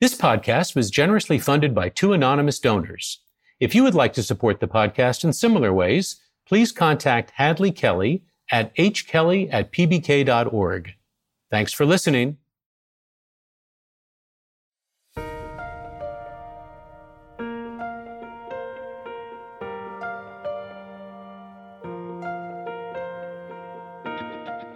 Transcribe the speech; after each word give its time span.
This 0.00 0.14
podcast 0.14 0.76
was 0.76 0.90
generously 0.92 1.40
funded 1.40 1.74
by 1.74 1.88
two 1.88 2.12
anonymous 2.12 2.60
donors. 2.60 3.20
If 3.58 3.74
you 3.74 3.82
would 3.82 3.96
like 3.96 4.12
to 4.12 4.22
support 4.22 4.60
the 4.60 4.68
podcast 4.68 5.24
in 5.24 5.32
similar 5.32 5.72
ways, 5.72 6.20
please 6.46 6.70
contact 6.70 7.32
Hadley 7.34 7.72
Kelly 7.72 8.22
at 8.52 8.74
hkelly 8.76 9.48
at 9.52 9.72
pbk.org. 9.72 10.92
Thanks 11.50 11.72
for 11.72 11.84
listening. 11.84 12.36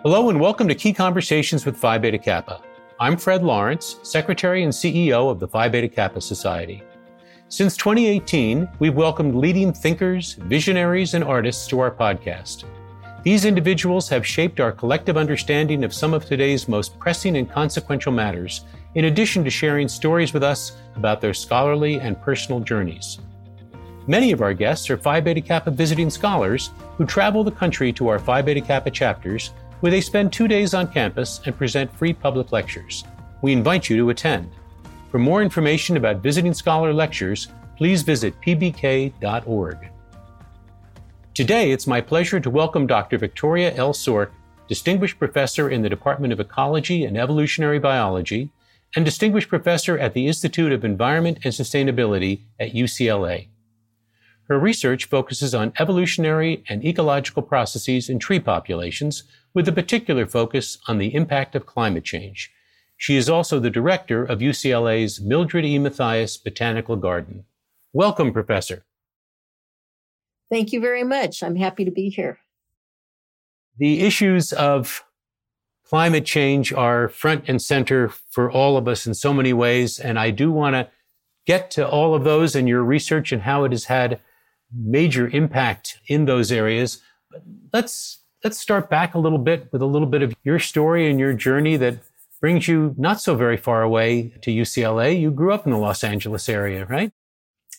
Hello 0.04 0.30
and 0.30 0.40
welcome 0.40 0.66
to 0.66 0.74
Key 0.74 0.92
Conversations 0.92 1.64
with 1.64 1.76
Phi 1.76 1.96
Beta 1.96 2.18
Kappa. 2.18 2.60
I'm 2.98 3.16
Fred 3.16 3.44
Lawrence, 3.44 4.00
Secretary 4.02 4.64
and 4.64 4.72
CEO 4.72 5.30
of 5.30 5.38
the 5.38 5.46
Phi 5.46 5.68
Beta 5.68 5.86
Kappa 5.86 6.20
Society. 6.20 6.82
Since 7.46 7.76
2018, 7.76 8.68
we've 8.80 8.96
welcomed 8.96 9.36
leading 9.36 9.72
thinkers, 9.72 10.32
visionaries, 10.32 11.14
and 11.14 11.22
artists 11.22 11.68
to 11.68 11.78
our 11.78 11.92
podcast. 11.92 12.64
These 13.22 13.44
individuals 13.44 14.08
have 14.08 14.26
shaped 14.26 14.58
our 14.58 14.72
collective 14.72 15.16
understanding 15.16 15.84
of 15.84 15.94
some 15.94 16.14
of 16.14 16.24
today's 16.24 16.66
most 16.66 16.98
pressing 16.98 17.36
and 17.36 17.48
consequential 17.48 18.10
matters, 18.10 18.62
in 18.96 19.04
addition 19.04 19.44
to 19.44 19.50
sharing 19.50 19.86
stories 19.86 20.32
with 20.32 20.42
us 20.42 20.78
about 20.96 21.20
their 21.20 21.32
scholarly 21.32 22.00
and 22.00 22.20
personal 22.20 22.58
journeys. 22.58 23.20
Many 24.08 24.32
of 24.32 24.42
our 24.42 24.52
guests 24.52 24.90
are 24.90 24.96
Phi 24.96 25.20
Beta 25.20 25.40
Kappa 25.40 25.70
visiting 25.70 26.10
scholars 26.10 26.70
who 26.96 27.06
travel 27.06 27.44
the 27.44 27.52
country 27.52 27.92
to 27.92 28.08
our 28.08 28.18
Phi 28.18 28.42
Beta 28.42 28.60
Kappa 28.60 28.90
chapters 28.90 29.52
where 29.82 29.90
they 29.90 30.00
spend 30.00 30.32
two 30.32 30.46
days 30.46 30.74
on 30.74 30.86
campus 30.86 31.40
and 31.44 31.58
present 31.58 31.92
free 31.96 32.12
public 32.12 32.52
lectures. 32.52 33.02
We 33.42 33.52
invite 33.52 33.90
you 33.90 33.96
to 33.96 34.10
attend. 34.10 34.48
For 35.10 35.18
more 35.18 35.42
information 35.42 35.96
about 35.96 36.22
visiting 36.22 36.54
scholar 36.54 36.92
lectures, 36.92 37.48
please 37.76 38.02
visit 38.02 38.40
pbk.org. 38.40 39.88
Today, 41.34 41.72
it's 41.72 41.88
my 41.88 42.00
pleasure 42.00 42.38
to 42.38 42.48
welcome 42.48 42.86
Dr. 42.86 43.18
Victoria 43.18 43.74
L. 43.74 43.92
Sork, 43.92 44.30
Distinguished 44.68 45.18
Professor 45.18 45.68
in 45.68 45.82
the 45.82 45.88
Department 45.88 46.32
of 46.32 46.38
Ecology 46.38 47.04
and 47.04 47.18
Evolutionary 47.18 47.80
Biology, 47.80 48.50
and 48.94 49.04
Distinguished 49.04 49.48
Professor 49.48 49.98
at 49.98 50.14
the 50.14 50.28
Institute 50.28 50.70
of 50.70 50.84
Environment 50.84 51.38
and 51.42 51.52
Sustainability 51.52 52.42
at 52.60 52.72
UCLA. 52.72 53.48
Her 54.46 54.60
research 54.60 55.06
focuses 55.06 55.56
on 55.56 55.72
evolutionary 55.80 56.62
and 56.68 56.84
ecological 56.84 57.42
processes 57.42 58.08
in 58.08 58.20
tree 58.20 58.38
populations 58.38 59.24
with 59.54 59.68
a 59.68 59.72
particular 59.72 60.26
focus 60.26 60.78
on 60.88 60.98
the 60.98 61.14
impact 61.14 61.54
of 61.54 61.66
climate 61.66 62.04
change. 62.04 62.50
She 62.96 63.16
is 63.16 63.28
also 63.28 63.58
the 63.58 63.70
director 63.70 64.24
of 64.24 64.38
UCLA's 64.38 65.20
Mildred 65.20 65.64
E. 65.64 65.78
Mathias 65.78 66.36
Botanical 66.36 66.96
Garden. 66.96 67.44
Welcome, 67.92 68.32
Professor. 68.32 68.84
Thank 70.50 70.72
you 70.72 70.80
very 70.80 71.04
much. 71.04 71.42
I'm 71.42 71.56
happy 71.56 71.84
to 71.84 71.90
be 71.90 72.10
here. 72.10 72.38
The 73.78 74.02
issues 74.02 74.52
of 74.52 75.04
climate 75.84 76.24
change 76.24 76.72
are 76.72 77.08
front 77.08 77.44
and 77.48 77.60
center 77.60 78.08
for 78.30 78.50
all 78.50 78.76
of 78.76 78.86
us 78.86 79.06
in 79.06 79.14
so 79.14 79.34
many 79.34 79.52
ways, 79.52 79.98
and 79.98 80.18
I 80.18 80.30
do 80.30 80.52
want 80.52 80.74
to 80.74 80.88
get 81.46 81.70
to 81.72 81.88
all 81.88 82.14
of 82.14 82.24
those 82.24 82.54
and 82.54 82.68
your 82.68 82.82
research 82.82 83.32
and 83.32 83.42
how 83.42 83.64
it 83.64 83.72
has 83.72 83.86
had 83.86 84.20
major 84.74 85.28
impact 85.28 85.98
in 86.06 86.24
those 86.24 86.52
areas. 86.52 87.02
But 87.30 87.42
let's 87.72 88.21
let's 88.44 88.58
start 88.58 88.90
back 88.90 89.14
a 89.14 89.18
little 89.18 89.38
bit 89.38 89.68
with 89.72 89.82
a 89.82 89.86
little 89.86 90.08
bit 90.08 90.22
of 90.22 90.34
your 90.42 90.58
story 90.58 91.08
and 91.08 91.20
your 91.20 91.32
journey 91.32 91.76
that 91.76 91.98
brings 92.40 92.66
you 92.66 92.94
not 92.98 93.20
so 93.20 93.36
very 93.36 93.56
far 93.56 93.82
away 93.82 94.34
to 94.42 94.50
UCLA. 94.50 95.18
You 95.18 95.30
grew 95.30 95.52
up 95.52 95.64
in 95.64 95.72
the 95.72 95.78
Los 95.78 96.02
Angeles 96.02 96.48
area, 96.48 96.84
right? 96.86 97.12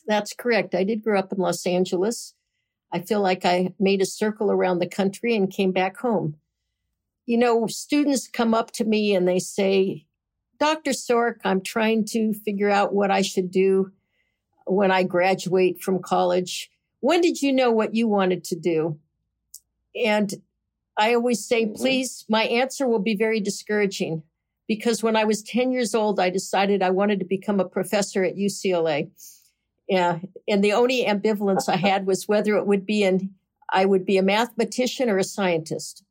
That's 0.08 0.34
correct. 0.34 0.74
I 0.74 0.84
did 0.84 1.04
grow 1.04 1.20
up 1.20 1.34
in 1.34 1.38
Los 1.38 1.66
Angeles. 1.66 2.34
I 2.92 3.02
feel 3.02 3.22
like 3.22 3.44
I 3.44 3.74
made 3.80 4.02
a 4.02 4.06
circle 4.06 4.52
around 4.52 4.80
the 4.80 4.88
country 4.88 5.36
and 5.36 5.52
came 5.52 5.72
back 5.72 5.98
home. 5.98 6.36
You 7.26 7.38
know, 7.38 7.68
students 7.68 8.28
come 8.28 8.54
up 8.54 8.72
to 8.74 8.86
me 8.86 9.16
and 9.16 9.28
they 9.28 9.40
say, 9.40 10.06
Dr. 10.60 10.92
Sork, 10.92 11.38
I'm 11.44 11.62
trying 11.62 12.06
to 12.08 12.34
figure 12.34 12.70
out 12.70 12.94
what 12.94 13.12
I 13.12 13.22
should 13.22 13.52
do 13.52 13.92
when 14.66 14.92
I 14.92 15.04
graduate 15.04 15.82
from 15.82 16.02
college. 16.02 16.70
When 17.02 17.20
did 17.20 17.42
you 17.42 17.52
know 17.52 17.72
what 17.72 17.96
you 17.96 18.08
wanted 18.08 18.46
to 18.46 18.56
do? 18.56 19.00
And 20.06 20.34
I 20.98 21.14
always 21.16 21.46
say, 21.46 21.66
mm-hmm. 21.66 21.76
please, 21.76 22.26
my 22.30 22.44
answer 22.44 22.88
will 22.88 23.00
be 23.00 23.16
very 23.16 23.40
discouraging 23.40 24.24
because 24.68 25.04
when 25.04 25.16
I 25.16 25.26
was 25.26 25.42
10 25.44 25.72
years 25.72 25.94
old, 25.94 26.20
I 26.20 26.30
decided 26.30 26.82
I 26.82 26.90
wanted 26.90 27.20
to 27.20 27.26
become 27.26 27.60
a 27.60 27.66
professor 27.66 28.24
at 28.24 28.36
UCLA. 28.36 29.10
Yeah. 29.88 30.20
And 30.48 30.64
the 30.64 30.74
only 30.74 31.06
ambivalence 31.06 31.68
I 31.68 31.76
had 31.76 32.06
was 32.06 32.28
whether 32.28 32.56
it 32.56 32.66
would 32.66 32.86
be 32.86 33.04
an, 33.04 33.34
I 33.70 33.86
would 33.86 34.06
be 34.06 34.18
a 34.18 34.24
mathematician 34.24 35.10
or 35.10 35.18
a 35.18 35.24
scientist. 35.24 36.04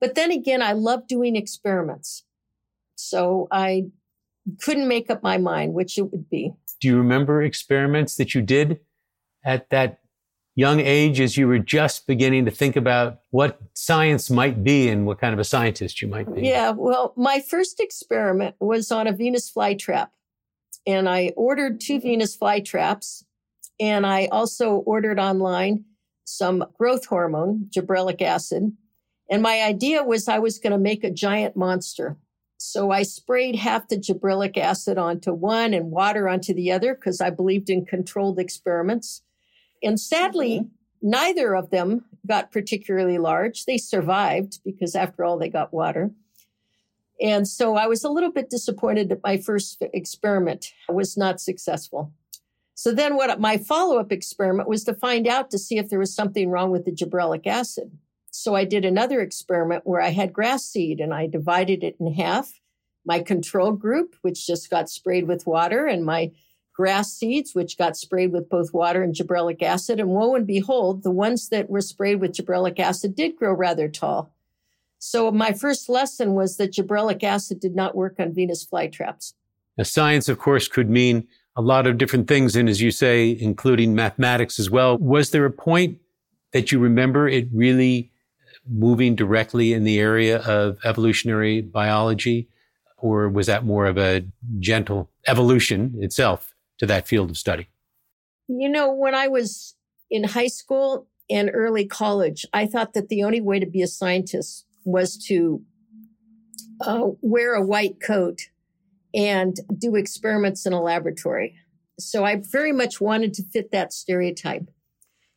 But 0.00 0.16
then 0.16 0.32
again, 0.32 0.62
I 0.62 0.72
love 0.72 1.06
doing 1.06 1.36
experiments. 1.36 2.24
So 2.96 3.46
I 3.52 3.84
couldn't 4.60 4.88
make 4.88 5.10
up 5.10 5.22
my 5.22 5.38
mind 5.38 5.74
which 5.74 5.98
it 5.98 6.10
would 6.10 6.28
be. 6.28 6.52
Do 6.80 6.88
you 6.88 6.96
remember 6.96 7.42
experiments 7.42 8.16
that 8.16 8.34
you 8.34 8.42
did 8.42 8.80
at 9.44 9.70
that 9.70 10.01
young 10.54 10.80
age 10.80 11.20
as 11.20 11.36
you 11.36 11.46
were 11.48 11.58
just 11.58 12.06
beginning 12.06 12.44
to 12.44 12.50
think 12.50 12.76
about 12.76 13.20
what 13.30 13.58
science 13.74 14.30
might 14.30 14.62
be 14.62 14.88
and 14.88 15.06
what 15.06 15.18
kind 15.18 15.32
of 15.32 15.40
a 15.40 15.44
scientist 15.44 16.02
you 16.02 16.08
might 16.08 16.32
be? 16.34 16.42
Yeah, 16.42 16.70
well, 16.70 17.14
my 17.16 17.40
first 17.40 17.80
experiment 17.80 18.56
was 18.60 18.90
on 18.90 19.06
a 19.06 19.12
Venus 19.12 19.50
flytrap. 19.50 20.08
And 20.86 21.08
I 21.08 21.32
ordered 21.36 21.80
two 21.80 21.94
mm-hmm. 21.94 22.08
Venus 22.08 22.36
flytraps. 22.36 23.24
And 23.80 24.06
I 24.06 24.26
also 24.26 24.74
ordered 24.74 25.18
online 25.18 25.84
some 26.24 26.64
growth 26.78 27.06
hormone, 27.06 27.68
gibberellic 27.74 28.22
acid. 28.22 28.72
And 29.30 29.42
my 29.42 29.62
idea 29.62 30.02
was 30.02 30.28
I 30.28 30.38
was 30.38 30.58
going 30.58 30.72
to 30.72 30.78
make 30.78 31.04
a 31.04 31.10
giant 31.10 31.56
monster. 31.56 32.18
So 32.58 32.90
I 32.90 33.02
sprayed 33.02 33.56
half 33.56 33.88
the 33.88 33.96
gibberellic 33.96 34.56
acid 34.56 34.98
onto 34.98 35.32
one 35.32 35.74
and 35.74 35.90
water 35.90 36.28
onto 36.28 36.54
the 36.54 36.70
other 36.70 36.94
because 36.94 37.20
I 37.20 37.30
believed 37.30 37.70
in 37.70 37.84
controlled 37.84 38.38
experiments. 38.38 39.22
And 39.82 39.98
sadly, 39.98 40.60
mm-hmm. 40.60 41.10
neither 41.10 41.54
of 41.54 41.70
them 41.70 42.04
got 42.26 42.52
particularly 42.52 43.18
large. 43.18 43.64
They 43.64 43.78
survived 43.78 44.60
because, 44.64 44.94
after 44.94 45.24
all, 45.24 45.38
they 45.38 45.48
got 45.48 45.72
water. 45.72 46.10
And 47.20 47.46
so 47.46 47.76
I 47.76 47.86
was 47.86 48.02
a 48.04 48.10
little 48.10 48.32
bit 48.32 48.50
disappointed 48.50 49.08
that 49.08 49.22
my 49.22 49.36
first 49.36 49.82
experiment 49.92 50.72
was 50.88 51.16
not 51.16 51.40
successful. 51.40 52.12
So 52.74 52.92
then 52.92 53.16
what 53.16 53.38
my 53.38 53.58
follow-up 53.58 54.10
experiment 54.10 54.68
was 54.68 54.82
to 54.84 54.94
find 54.94 55.28
out 55.28 55.50
to 55.50 55.58
see 55.58 55.78
if 55.78 55.88
there 55.88 56.00
was 56.00 56.14
something 56.14 56.50
wrong 56.50 56.70
with 56.72 56.84
the 56.84 56.90
gibberellic 56.90 57.46
acid. 57.46 57.92
So 58.30 58.56
I 58.56 58.64
did 58.64 58.84
another 58.84 59.20
experiment 59.20 59.82
where 59.86 60.00
I 60.00 60.08
had 60.08 60.32
grass 60.32 60.64
seed 60.64 60.98
and 60.98 61.12
I 61.12 61.26
divided 61.26 61.84
it 61.84 61.96
in 62.00 62.14
half. 62.14 62.50
My 63.04 63.20
control 63.20 63.72
group, 63.72 64.16
which 64.22 64.46
just 64.46 64.70
got 64.70 64.88
sprayed 64.88 65.28
with 65.28 65.46
water, 65.46 65.86
and 65.86 66.04
my 66.04 66.32
grass 66.72 67.12
seeds, 67.12 67.54
which 67.54 67.78
got 67.78 67.96
sprayed 67.96 68.32
with 68.32 68.48
both 68.48 68.72
water 68.72 69.02
and 69.02 69.14
gibberellic 69.14 69.62
acid. 69.62 70.00
And 70.00 70.10
woe 70.10 70.34
and 70.34 70.46
behold, 70.46 71.02
the 71.02 71.10
ones 71.10 71.48
that 71.50 71.68
were 71.68 71.80
sprayed 71.80 72.20
with 72.20 72.32
gibberellic 72.32 72.78
acid 72.78 73.14
did 73.14 73.36
grow 73.36 73.52
rather 73.52 73.88
tall. 73.88 74.34
So 74.98 75.30
my 75.30 75.52
first 75.52 75.88
lesson 75.88 76.34
was 76.34 76.56
that 76.56 76.72
gibberellic 76.72 77.22
acid 77.22 77.60
did 77.60 77.74
not 77.74 77.96
work 77.96 78.16
on 78.18 78.32
Venus 78.32 78.64
flytraps. 78.64 79.34
Now, 79.76 79.84
science, 79.84 80.28
of 80.28 80.38
course, 80.38 80.68
could 80.68 80.88
mean 80.88 81.26
a 81.56 81.62
lot 81.62 81.86
of 81.86 81.98
different 81.98 82.28
things. 82.28 82.56
And 82.56 82.68
as 82.68 82.80
you 82.80 82.90
say, 82.90 83.36
including 83.40 83.94
mathematics 83.94 84.58
as 84.58 84.70
well. 84.70 84.96
Was 84.98 85.30
there 85.30 85.44
a 85.44 85.50
point 85.50 85.98
that 86.52 86.72
you 86.72 86.78
remember 86.78 87.28
it 87.28 87.48
really 87.52 88.10
moving 88.68 89.14
directly 89.14 89.72
in 89.72 89.84
the 89.84 89.98
area 89.98 90.38
of 90.42 90.78
evolutionary 90.84 91.60
biology? 91.60 92.48
Or 92.98 93.28
was 93.28 93.48
that 93.48 93.64
more 93.64 93.86
of 93.86 93.98
a 93.98 94.24
gentle 94.60 95.10
evolution 95.26 95.94
itself? 95.98 96.51
To 96.78 96.86
that 96.86 97.08
field 97.08 97.30
of 97.30 97.38
study? 97.38 97.68
You 98.48 98.68
know, 98.68 98.92
when 98.92 99.14
I 99.14 99.28
was 99.28 99.76
in 100.10 100.24
high 100.24 100.48
school 100.48 101.08
and 101.30 101.50
early 101.52 101.86
college, 101.86 102.44
I 102.52 102.66
thought 102.66 102.94
that 102.94 103.08
the 103.08 103.22
only 103.22 103.40
way 103.40 103.60
to 103.60 103.66
be 103.66 103.82
a 103.82 103.86
scientist 103.86 104.66
was 104.84 105.16
to 105.28 105.62
uh, 106.80 107.08
wear 107.20 107.54
a 107.54 107.64
white 107.64 108.00
coat 108.02 108.40
and 109.14 109.56
do 109.78 109.94
experiments 109.94 110.66
in 110.66 110.72
a 110.72 110.82
laboratory. 110.82 111.56
So 111.98 112.24
I 112.24 112.42
very 112.50 112.72
much 112.72 113.00
wanted 113.00 113.34
to 113.34 113.44
fit 113.44 113.70
that 113.72 113.92
stereotype. 113.92 114.68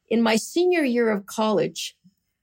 In 0.10 0.22
my 0.22 0.36
senior 0.36 0.84
year 0.84 1.12
of 1.12 1.26
college, 1.26 1.96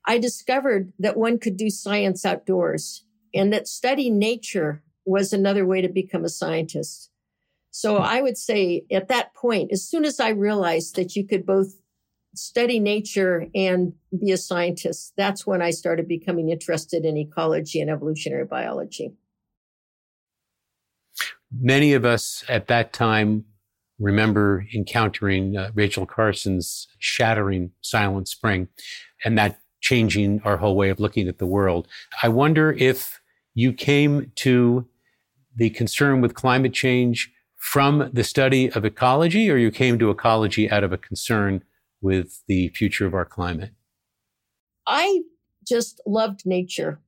I 0.06 0.18
discovered 0.18 0.92
that 0.98 1.16
one 1.16 1.38
could 1.38 1.56
do 1.56 1.70
science 1.70 2.24
outdoors 2.24 3.04
and 3.34 3.52
that 3.52 3.68
studying 3.68 4.18
nature 4.18 4.82
was 5.04 5.32
another 5.32 5.66
way 5.66 5.80
to 5.80 5.88
become 5.88 6.24
a 6.24 6.28
scientist. 6.28 7.10
So 7.72 7.96
I 7.96 8.20
would 8.20 8.38
say 8.38 8.84
at 8.92 9.08
that 9.08 9.34
point, 9.34 9.72
as 9.72 9.82
soon 9.82 10.04
as 10.04 10.20
I 10.20 10.28
realized 10.28 10.94
that 10.96 11.16
you 11.16 11.26
could 11.26 11.44
both 11.44 11.74
study 12.34 12.78
nature 12.78 13.46
and 13.54 13.92
be 14.18 14.32
a 14.32 14.36
scientist. 14.36 15.12
That's 15.16 15.46
when 15.46 15.60
I 15.60 15.70
started 15.70 16.08
becoming 16.08 16.48
interested 16.48 17.04
in 17.04 17.16
ecology 17.16 17.80
and 17.80 17.90
evolutionary 17.90 18.44
biology. 18.44 19.12
Many 21.54 21.92
of 21.92 22.04
us 22.04 22.44
at 22.48 22.68
that 22.68 22.92
time 22.92 23.44
remember 23.98 24.66
encountering 24.74 25.56
uh, 25.56 25.70
Rachel 25.74 26.06
Carson's 26.06 26.88
shattering 26.98 27.72
Silent 27.82 28.28
Spring 28.28 28.68
and 29.24 29.36
that 29.38 29.60
changing 29.80 30.40
our 30.44 30.56
whole 30.56 30.76
way 30.76 30.88
of 30.88 30.98
looking 30.98 31.28
at 31.28 31.38
the 31.38 31.46
world. 31.46 31.88
I 32.22 32.28
wonder 32.28 32.72
if 32.72 33.20
you 33.54 33.72
came 33.72 34.32
to 34.36 34.88
the 35.54 35.70
concern 35.70 36.22
with 36.22 36.34
climate 36.34 36.72
change 36.72 37.30
from 37.62 38.10
the 38.12 38.24
study 38.24 38.72
of 38.72 38.84
ecology 38.84 39.48
or 39.48 39.56
you 39.56 39.70
came 39.70 39.96
to 39.96 40.10
ecology 40.10 40.68
out 40.68 40.82
of 40.82 40.92
a 40.92 40.98
concern 40.98 41.62
with 42.00 42.42
the 42.48 42.68
future 42.70 43.06
of 43.06 43.14
our 43.14 43.24
climate? 43.24 43.70
I 44.84 45.22
just 45.66 46.00
loved 46.04 46.44
nature. 46.44 46.98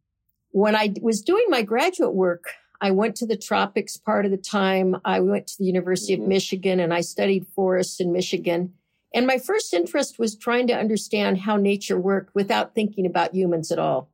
When 0.53 0.77
I 0.77 0.95
was 1.03 1.23
doing 1.23 1.47
my 1.49 1.63
graduate 1.63 2.15
work, 2.15 2.45
I 2.81 2.93
went 2.93 3.17
to 3.17 3.27
the 3.27 3.37
tropics 3.37 3.97
part 3.97 4.27
of 4.27 4.31
the 4.31 4.37
time. 4.37 4.97
I 5.05 5.19
went 5.19 5.49
to 5.49 5.55
the 5.59 5.65
University 5.65 6.15
of 6.15 6.21
mm-hmm. 6.21 6.29
Michigan 6.29 6.79
and 6.79 6.95
I 6.95 7.01
studied 7.01 7.49
forests 7.49 8.01
in 8.01 8.13
Michigan. 8.13 8.75
And 9.13 9.27
my 9.27 9.39
first 9.39 9.75
interest 9.75 10.21
was 10.21 10.37
trying 10.37 10.69
to 10.69 10.79
understand 10.79 11.39
how 11.39 11.57
nature 11.57 11.99
worked 11.99 12.33
without 12.33 12.77
thinking 12.77 13.07
about 13.07 13.35
humans 13.35 13.73
at 13.73 13.81
all. 13.81 14.09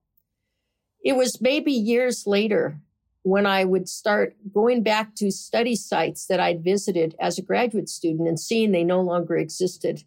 It 1.04 1.16
was 1.16 1.38
maybe 1.42 1.72
years 1.72 2.26
later 2.26 2.80
when 3.22 3.46
I 3.46 3.64
would 3.64 3.88
start 3.88 4.34
going 4.52 4.82
back 4.82 5.14
to 5.16 5.30
study 5.30 5.76
sites 5.76 6.26
that 6.26 6.40
I'd 6.40 6.64
visited 6.64 7.14
as 7.20 7.38
a 7.38 7.42
graduate 7.42 7.88
student 7.88 8.28
and 8.28 8.40
seeing 8.40 8.72
they 8.72 8.84
no 8.84 9.00
longer 9.00 9.36
existed 9.36 10.04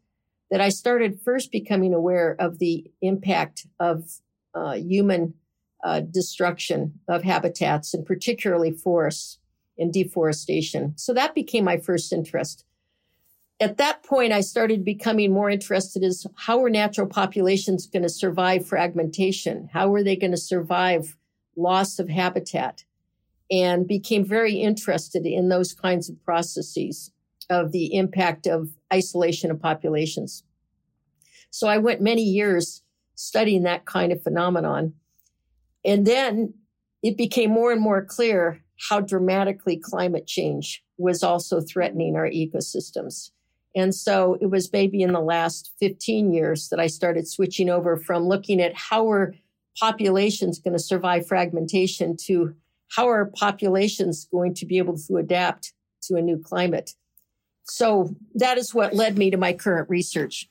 that 0.49 0.61
I 0.61 0.69
started 0.69 1.19
first 1.19 1.51
becoming 1.51 1.93
aware 1.93 2.35
of 2.39 2.59
the 2.59 2.91
impact 3.01 3.65
of 3.79 4.19
uh, 4.53 4.73
human 4.73 5.33
uh, 5.83 6.01
destruction 6.01 6.99
of 7.07 7.23
habitats 7.23 7.93
and 7.93 8.05
particularly 8.05 8.71
forests 8.71 9.39
and 9.77 9.91
deforestation. 9.91 10.93
So 10.95 11.13
that 11.13 11.35
became 11.35 11.63
my 11.63 11.77
first 11.77 12.13
interest. 12.13 12.65
At 13.59 13.77
that 13.77 14.03
point, 14.03 14.33
I 14.33 14.41
started 14.41 14.83
becoming 14.83 15.31
more 15.31 15.49
interested 15.49 16.03
as 16.03 16.25
how 16.35 16.63
are 16.63 16.69
natural 16.69 17.07
populations 17.07 17.85
going 17.85 18.03
to 18.03 18.09
survive 18.09 18.67
fragmentation? 18.67 19.69
How 19.71 19.93
are 19.93 20.03
they 20.03 20.15
going 20.15 20.31
to 20.31 20.37
survive 20.37 21.15
loss 21.55 21.99
of 21.99 22.09
habitat? 22.09 22.83
And 23.53 23.87
became 23.87 24.25
very 24.25 24.55
interested 24.55 25.27
in 25.27 25.49
those 25.49 25.73
kinds 25.73 26.09
of 26.09 26.21
processes 26.23 27.11
of 27.51 27.71
the 27.71 27.93
impact 27.93 28.47
of 28.47 28.69
isolation 28.91 29.51
of 29.51 29.61
populations. 29.61 30.43
So 31.51 31.67
I 31.67 31.77
went 31.77 32.01
many 32.01 32.23
years 32.23 32.81
studying 33.13 33.61
that 33.63 33.85
kind 33.85 34.11
of 34.11 34.23
phenomenon. 34.23 34.93
And 35.85 36.07
then 36.07 36.55
it 37.03 37.15
became 37.15 37.51
more 37.51 37.71
and 37.71 37.81
more 37.81 38.03
clear 38.03 38.63
how 38.89 39.01
dramatically 39.01 39.77
climate 39.77 40.25
change 40.25 40.83
was 40.97 41.21
also 41.21 41.61
threatening 41.61 42.15
our 42.15 42.27
ecosystems. 42.27 43.29
And 43.75 43.93
so 43.93 44.35
it 44.41 44.47
was 44.47 44.73
maybe 44.73 45.03
in 45.03 45.13
the 45.13 45.19
last 45.19 45.73
15 45.79 46.33
years 46.33 46.69
that 46.69 46.79
I 46.79 46.87
started 46.87 47.27
switching 47.27 47.69
over 47.69 47.97
from 47.97 48.23
looking 48.23 48.59
at 48.59 48.75
how 48.75 49.09
are 49.11 49.35
populations 49.79 50.59
going 50.59 50.73
to 50.73 50.79
survive 50.79 51.27
fragmentation 51.27 52.17
to 52.25 52.55
how 52.95 53.09
are 53.09 53.25
populations 53.25 54.27
going 54.31 54.53
to 54.55 54.65
be 54.65 54.77
able 54.77 54.97
to 54.97 55.17
adapt 55.17 55.73
to 56.03 56.15
a 56.15 56.21
new 56.21 56.37
climate. 56.37 56.91
So 57.63 58.15
that 58.35 58.57
is 58.57 58.73
what 58.73 58.93
led 58.93 59.17
me 59.17 59.31
to 59.31 59.37
my 59.37 59.53
current 59.53 59.89
research. 59.89 60.49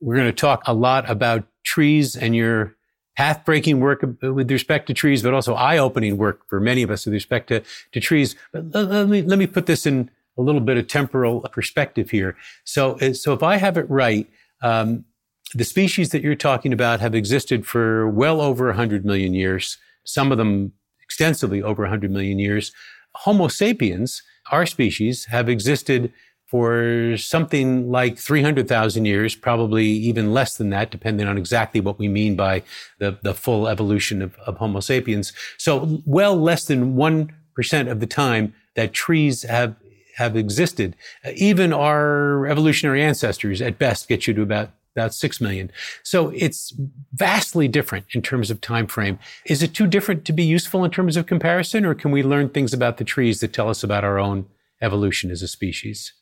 We're 0.00 0.16
going 0.16 0.28
to 0.28 0.32
talk 0.32 0.62
a 0.66 0.74
lot 0.74 1.10
about 1.10 1.44
trees 1.64 2.16
and 2.16 2.34
your 2.34 2.76
path 3.16 3.44
breaking 3.44 3.80
work 3.80 4.04
with 4.22 4.50
respect 4.50 4.86
to 4.86 4.94
trees, 4.94 5.22
but 5.22 5.34
also 5.34 5.54
eye 5.54 5.78
opening 5.78 6.16
work 6.16 6.48
for 6.48 6.60
many 6.60 6.82
of 6.82 6.90
us 6.90 7.04
with 7.04 7.12
respect 7.12 7.48
to, 7.48 7.62
to 7.92 8.00
trees. 8.00 8.36
But 8.52 8.72
let 8.72 9.08
me, 9.08 9.22
let 9.22 9.38
me 9.38 9.48
put 9.48 9.66
this 9.66 9.86
in 9.86 10.08
a 10.38 10.42
little 10.42 10.60
bit 10.60 10.78
of 10.78 10.86
temporal 10.86 11.40
perspective 11.52 12.10
here. 12.10 12.36
So, 12.62 12.96
so 13.12 13.32
if 13.32 13.42
I 13.42 13.56
have 13.56 13.76
it 13.76 13.90
right, 13.90 14.28
um, 14.62 15.04
the 15.52 15.64
species 15.64 16.10
that 16.10 16.22
you're 16.22 16.36
talking 16.36 16.72
about 16.72 17.00
have 17.00 17.14
existed 17.14 17.66
for 17.66 18.08
well 18.08 18.40
over 18.40 18.66
100 18.66 19.04
million 19.04 19.34
years, 19.34 19.78
some 20.04 20.30
of 20.30 20.38
them 20.38 20.72
extensively 21.08 21.62
over 21.62 21.82
100 21.82 22.10
million 22.10 22.38
years. 22.38 22.70
Homo 23.14 23.48
sapiens 23.48 24.22
our 24.50 24.66
species 24.66 25.24
have 25.26 25.48
existed 25.48 26.12
for 26.46 27.16
something 27.18 27.90
like 27.90 28.18
300,000 28.18 29.04
years, 29.04 29.34
probably 29.34 29.84
even 29.86 30.32
less 30.32 30.56
than 30.56 30.70
that, 30.70 30.90
depending 30.90 31.26
on 31.26 31.36
exactly 31.36 31.80
what 31.80 31.98
we 31.98 32.08
mean 32.08 32.36
by 32.36 32.62
the, 32.98 33.18
the 33.22 33.34
full 33.34 33.68
evolution 33.68 34.22
of, 34.22 34.34
of 34.46 34.56
Homo 34.56 34.80
sapiens. 34.80 35.32
So 35.58 36.02
well 36.06 36.36
less 36.36 36.64
than 36.64 36.94
1% 36.94 37.90
of 37.90 38.00
the 38.00 38.06
time 38.06 38.54
that 38.76 38.92
trees 38.92 39.42
have 39.42 39.76
have 40.16 40.36
existed. 40.36 40.96
Even 41.36 41.72
our 41.72 42.44
evolutionary 42.46 43.00
ancestors 43.00 43.62
at 43.62 43.78
best 43.78 44.08
get 44.08 44.26
you 44.26 44.34
to 44.34 44.42
about 44.42 44.70
about 44.98 45.14
6 45.14 45.40
million. 45.40 45.70
So 46.02 46.30
it's 46.30 46.74
vastly 47.12 47.68
different 47.68 48.06
in 48.12 48.22
terms 48.22 48.50
of 48.50 48.60
time 48.60 48.86
frame. 48.86 49.18
Is 49.46 49.62
it 49.62 49.74
too 49.74 49.86
different 49.86 50.24
to 50.24 50.32
be 50.32 50.42
useful 50.42 50.84
in 50.84 50.90
terms 50.90 51.16
of 51.16 51.26
comparison 51.26 51.84
or 51.84 51.94
can 51.94 52.10
we 52.10 52.22
learn 52.22 52.48
things 52.48 52.72
about 52.72 52.96
the 52.96 53.04
trees 53.04 53.40
that 53.40 53.52
tell 53.52 53.68
us 53.68 53.84
about 53.84 54.04
our 54.04 54.18
own 54.18 54.46
evolution 54.82 55.30
as 55.30 55.42
a 55.42 55.48
species? 55.48 56.12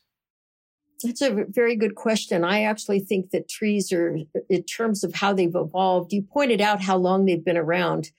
That's 1.03 1.21
a 1.21 1.45
very 1.49 1.75
good 1.75 1.95
question. 1.95 2.43
I 2.43 2.63
actually 2.63 2.99
think 2.99 3.31
that 3.31 3.49
trees 3.49 3.91
are, 3.91 4.17
in 4.49 4.63
terms 4.63 5.03
of 5.03 5.15
how 5.15 5.33
they've 5.33 5.55
evolved, 5.55 6.11
you 6.11 6.23
pointed 6.23 6.61
out 6.61 6.81
how 6.81 6.97
long 6.97 7.25
they've 7.25 7.43
been 7.43 7.57
around. 7.57 8.11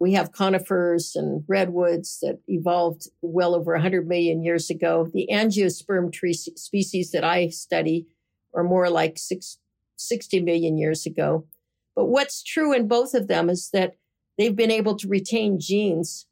We 0.00 0.14
have 0.14 0.32
conifers 0.32 1.14
and 1.14 1.44
redwoods 1.46 2.18
that 2.22 2.40
evolved 2.48 3.08
well 3.22 3.54
over 3.54 3.72
100 3.72 4.08
million 4.08 4.42
years 4.42 4.68
ago. 4.68 5.08
The 5.12 5.28
angiosperm 5.32 6.12
tree 6.12 6.32
species 6.32 7.12
that 7.12 7.22
I 7.22 7.48
study 7.48 8.06
are 8.54 8.64
more 8.64 8.90
like 8.90 9.18
six, 9.18 9.58
60 9.96 10.40
million 10.40 10.76
years 10.76 11.06
ago. 11.06 11.46
But 11.94 12.06
what's 12.06 12.42
true 12.42 12.72
in 12.72 12.88
both 12.88 13.14
of 13.14 13.28
them 13.28 13.48
is 13.48 13.70
that 13.72 13.96
they've 14.36 14.56
been 14.56 14.70
able 14.70 14.96
to 14.96 15.08
retain 15.08 15.60
genes 15.60 16.26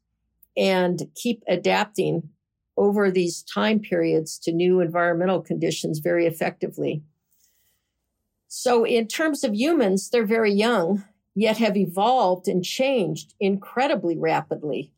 and 0.57 1.03
keep 1.15 1.43
adapting 1.49 2.29
over 2.77 3.11
these 3.11 3.43
time 3.43 3.79
periods 3.79 4.39
to 4.39 4.53
new 4.53 4.81
environmental 4.81 5.41
conditions 5.41 5.99
very 5.99 6.27
effectively. 6.27 7.03
So, 8.49 8.85
in 8.85 9.07
terms 9.07 9.45
of 9.45 9.55
humans, 9.55 10.11
they're 10.11 10.27
very 10.27 10.53
young, 10.53 11.05
yet 11.35 11.59
have 11.59 11.77
evolved 11.77 12.49
and 12.49 12.65
changed 12.65 13.35
incredibly 13.41 14.19
rapidly. 14.19 14.93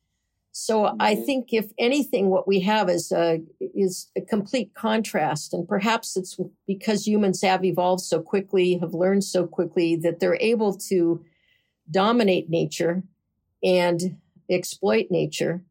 So, 0.57 0.95
I 1.01 1.17
mm-hmm. 1.17 1.25
think 1.25 1.53
if 1.53 1.73
anything, 1.79 2.31
what 2.31 2.47
we 2.47 2.61
have 2.61 2.89
is 2.89 3.11
a, 3.11 3.41
is 3.59 4.09
a 4.17 4.21
complete 4.21 4.73
contrast. 4.75 5.53
And 5.53 5.67
perhaps 5.67 6.17
it's 6.17 6.39
because 6.65 7.09
humans 7.09 7.43
have 7.43 7.65
evolved 7.65 8.05
so 8.05 8.23
quickly, 8.23 8.79
have 8.79 8.95
learned 8.95 9.25
so 9.25 9.49
quickly 9.49 9.97
that 9.97 10.21
they're 10.21 10.39
able 10.41 10.73
to 10.91 11.25
dominate 11.91 12.49
nature 12.49 13.03
and 13.65 14.17
exploit 14.49 15.07
nature 15.11 15.65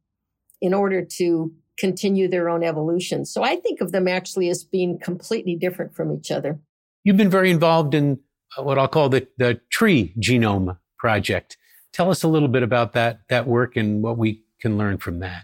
in 0.60 0.74
order 0.74 1.02
to 1.02 1.54
continue 1.78 2.28
their 2.28 2.50
own 2.50 2.62
evolution. 2.62 3.24
So 3.24 3.42
I 3.42 3.56
think 3.56 3.80
of 3.80 3.94
them 3.94 4.10
actually 4.10 4.50
as 4.50 4.66
being 4.66 5.00
completely 5.00 5.56
different 5.56 5.96
from 5.96 6.12
each 6.12 6.30
other. 6.30 6.60
You've 7.06 7.16
been 7.16 7.30
very 7.30 7.52
involved 7.52 7.94
in 7.94 8.20
uh, 8.58 8.64
what 8.64 8.78
I'll 8.78 8.90
call 8.90 9.08
the, 9.08 9.26
the 9.38 9.62
tree 9.72 10.14
genome 10.20 10.78
project. 10.98 11.58
Tell 11.94 12.12
us 12.12 12.24
a 12.24 12.28
little 12.28 12.50
bit 12.50 12.64
about 12.64 12.92
that, 12.94 13.22
that 13.30 13.48
work 13.48 13.78
and 13.78 14.04
what 14.04 14.18
we 14.18 14.43
can 14.64 14.78
learn 14.78 14.98
from 14.98 15.20
that. 15.20 15.44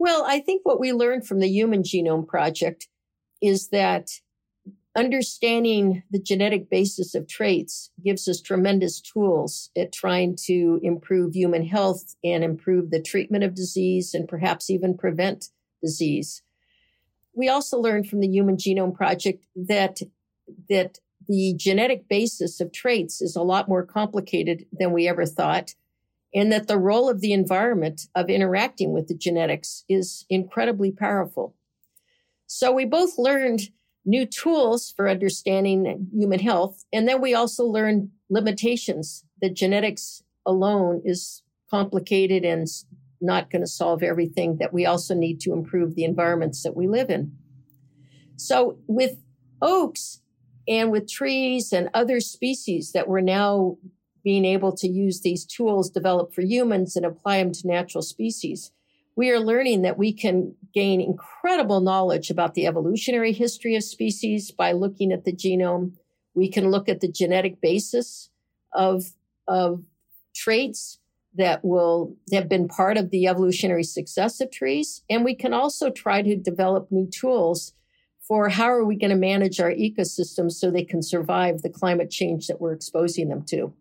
Well, 0.00 0.24
I 0.26 0.40
think 0.40 0.62
what 0.64 0.80
we 0.80 0.92
learned 0.92 1.24
from 1.24 1.38
the 1.38 1.48
Human 1.48 1.84
Genome 1.84 2.26
Project 2.26 2.88
is 3.40 3.68
that 3.68 4.10
understanding 4.96 6.02
the 6.10 6.18
genetic 6.18 6.68
basis 6.68 7.14
of 7.14 7.28
traits 7.28 7.90
gives 8.04 8.26
us 8.26 8.40
tremendous 8.40 9.00
tools 9.00 9.70
at 9.76 9.92
trying 9.92 10.36
to 10.46 10.80
improve 10.82 11.34
human 11.34 11.64
health 11.64 12.16
and 12.24 12.42
improve 12.42 12.90
the 12.90 13.00
treatment 13.00 13.44
of 13.44 13.54
disease 13.54 14.14
and 14.14 14.28
perhaps 14.28 14.68
even 14.68 14.98
prevent 14.98 15.46
disease. 15.80 16.42
We 17.34 17.48
also 17.48 17.78
learned 17.78 18.08
from 18.08 18.20
the 18.20 18.28
Human 18.28 18.56
Genome 18.56 18.94
Project 18.94 19.44
that, 19.54 20.00
that 20.68 20.98
the 21.28 21.54
genetic 21.56 22.08
basis 22.08 22.60
of 22.60 22.72
traits 22.72 23.22
is 23.22 23.36
a 23.36 23.42
lot 23.42 23.68
more 23.68 23.86
complicated 23.86 24.66
than 24.72 24.92
we 24.92 25.06
ever 25.08 25.24
thought, 25.24 25.74
and 26.34 26.50
that 26.52 26.66
the 26.66 26.78
role 26.78 27.08
of 27.08 27.20
the 27.20 27.32
environment 27.32 28.08
of 28.14 28.28
interacting 28.28 28.92
with 28.92 29.06
the 29.08 29.14
genetics 29.14 29.84
is 29.88 30.26
incredibly 30.28 30.90
powerful. 30.90 31.54
So 32.46 32.72
we 32.72 32.84
both 32.84 33.18
learned 33.18 33.60
new 34.04 34.26
tools 34.26 34.92
for 34.94 35.08
understanding 35.08 36.08
human 36.12 36.40
health. 36.40 36.84
And 36.92 37.08
then 37.08 37.20
we 37.22 37.34
also 37.34 37.64
learned 37.64 38.10
limitations 38.28 39.24
that 39.40 39.54
genetics 39.54 40.22
alone 40.44 41.00
is 41.04 41.42
complicated 41.70 42.44
and 42.44 42.66
not 43.20 43.50
going 43.50 43.62
to 43.62 43.68
solve 43.68 44.02
everything, 44.02 44.58
that 44.58 44.74
we 44.74 44.84
also 44.84 45.14
need 45.14 45.40
to 45.40 45.52
improve 45.52 45.94
the 45.94 46.04
environments 46.04 46.62
that 46.62 46.76
we 46.76 46.86
live 46.86 47.10
in. 47.10 47.32
So 48.36 48.78
with 48.86 49.16
oaks, 49.62 50.20
And 50.66 50.90
with 50.90 51.10
trees 51.10 51.72
and 51.72 51.90
other 51.92 52.20
species 52.20 52.92
that 52.92 53.06
we're 53.06 53.20
now 53.20 53.76
being 54.24 54.44
able 54.44 54.72
to 54.72 54.88
use 54.88 55.20
these 55.20 55.44
tools 55.44 55.90
developed 55.90 56.34
for 56.34 56.40
humans 56.40 56.96
and 56.96 57.04
apply 57.04 57.38
them 57.38 57.52
to 57.52 57.68
natural 57.68 58.02
species, 58.02 58.72
we 59.16 59.30
are 59.30 59.38
learning 59.38 59.82
that 59.82 59.98
we 59.98 60.12
can 60.12 60.54
gain 60.72 61.00
incredible 61.00 61.80
knowledge 61.80 62.30
about 62.30 62.54
the 62.54 62.66
evolutionary 62.66 63.32
history 63.32 63.76
of 63.76 63.84
species 63.84 64.50
by 64.50 64.72
looking 64.72 65.12
at 65.12 65.24
the 65.24 65.32
genome. 65.32 65.92
We 66.34 66.50
can 66.50 66.70
look 66.70 66.88
at 66.88 67.00
the 67.00 67.08
genetic 67.08 67.60
basis 67.60 68.30
of, 68.72 69.12
of 69.46 69.84
traits 70.34 70.98
that 71.36 71.64
will 71.64 72.16
have 72.32 72.48
been 72.48 72.66
part 72.66 72.96
of 72.96 73.10
the 73.10 73.26
evolutionary 73.26 73.84
success 73.84 74.40
of 74.40 74.50
trees. 74.50 75.02
And 75.10 75.24
we 75.24 75.34
can 75.34 75.52
also 75.52 75.90
try 75.90 76.22
to 76.22 76.36
develop 76.36 76.90
new 76.90 77.08
tools 77.08 77.72
for 78.26 78.48
how 78.48 78.66
are 78.66 78.84
we 78.84 78.96
going 78.96 79.10
to 79.10 79.16
manage 79.16 79.60
our 79.60 79.70
ecosystems 79.70 80.52
so 80.52 80.70
they 80.70 80.84
can 80.84 81.02
survive 81.02 81.62
the 81.62 81.68
climate 81.68 82.10
change 82.10 82.46
that 82.46 82.60
we're 82.60 82.72
exposing 82.72 83.28
them 83.28 83.42
to. 83.46 83.72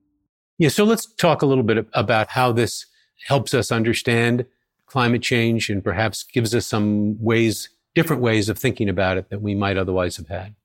Yeah, 0.63 0.69
so 0.69 0.85
let's 0.85 1.05
talk 1.05 1.41
a 1.41 1.45
little 1.45 1.65
bit 1.65 1.85
about 1.91 2.29
how 2.29 2.53
this 2.53 2.85
helps 3.27 3.53
us 3.53 3.69
understand 3.69 4.45
climate 4.85 5.21
change 5.21 5.69
and 5.69 5.83
perhaps 5.83 6.23
gives 6.23 6.55
us 6.55 6.65
some 6.65 7.21
ways, 7.21 7.67
different 7.95 8.21
ways 8.21 8.47
of 8.47 8.57
thinking 8.57 8.87
about 8.87 9.17
it 9.17 9.29
that 9.29 9.41
we 9.41 9.55
might 9.55 9.75
otherwise 9.75 10.15
have 10.15 10.29
had. 10.29 10.55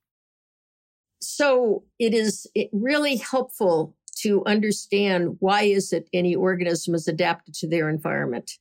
So 1.19 1.83
it 1.99 2.13
is 2.13 2.47
really 2.71 3.17
helpful 3.17 3.97
to 4.19 4.41
understand 4.45 5.35
why 5.41 5.63
is 5.63 5.91
it 5.91 6.07
any 6.13 6.33
organism 6.33 6.95
is 6.95 7.09
adapted 7.09 7.53
to 7.55 7.67
their 7.67 7.89
environment. 7.89 8.51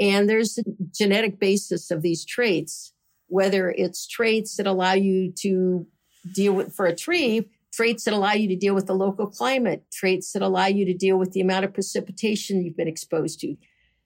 And 0.00 0.28
there's 0.28 0.58
a 0.58 0.64
genetic 0.90 1.38
basis 1.38 1.92
of 1.92 2.02
these 2.02 2.24
traits, 2.24 2.92
whether 3.28 3.70
it's 3.70 4.08
traits 4.08 4.56
that 4.56 4.66
allow 4.66 4.94
you 4.94 5.30
to 5.38 5.86
deal 6.34 6.52
with, 6.54 6.74
for 6.74 6.86
a 6.86 6.96
tree, 6.96 7.48
traits 7.74 8.04
that 8.04 8.14
allow 8.14 8.32
you 8.32 8.48
to 8.48 8.56
deal 8.56 8.74
with 8.74 8.86
the 8.86 8.94
local 8.94 9.26
climate, 9.26 9.84
traits 9.92 10.32
that 10.32 10.42
allow 10.42 10.66
you 10.66 10.84
to 10.84 10.94
deal 10.94 11.16
with 11.18 11.32
the 11.32 11.40
amount 11.40 11.64
of 11.64 11.74
precipitation 11.74 12.62
you've 12.62 12.76
been 12.76 12.86
exposed 12.86 13.40
to. 13.40 13.56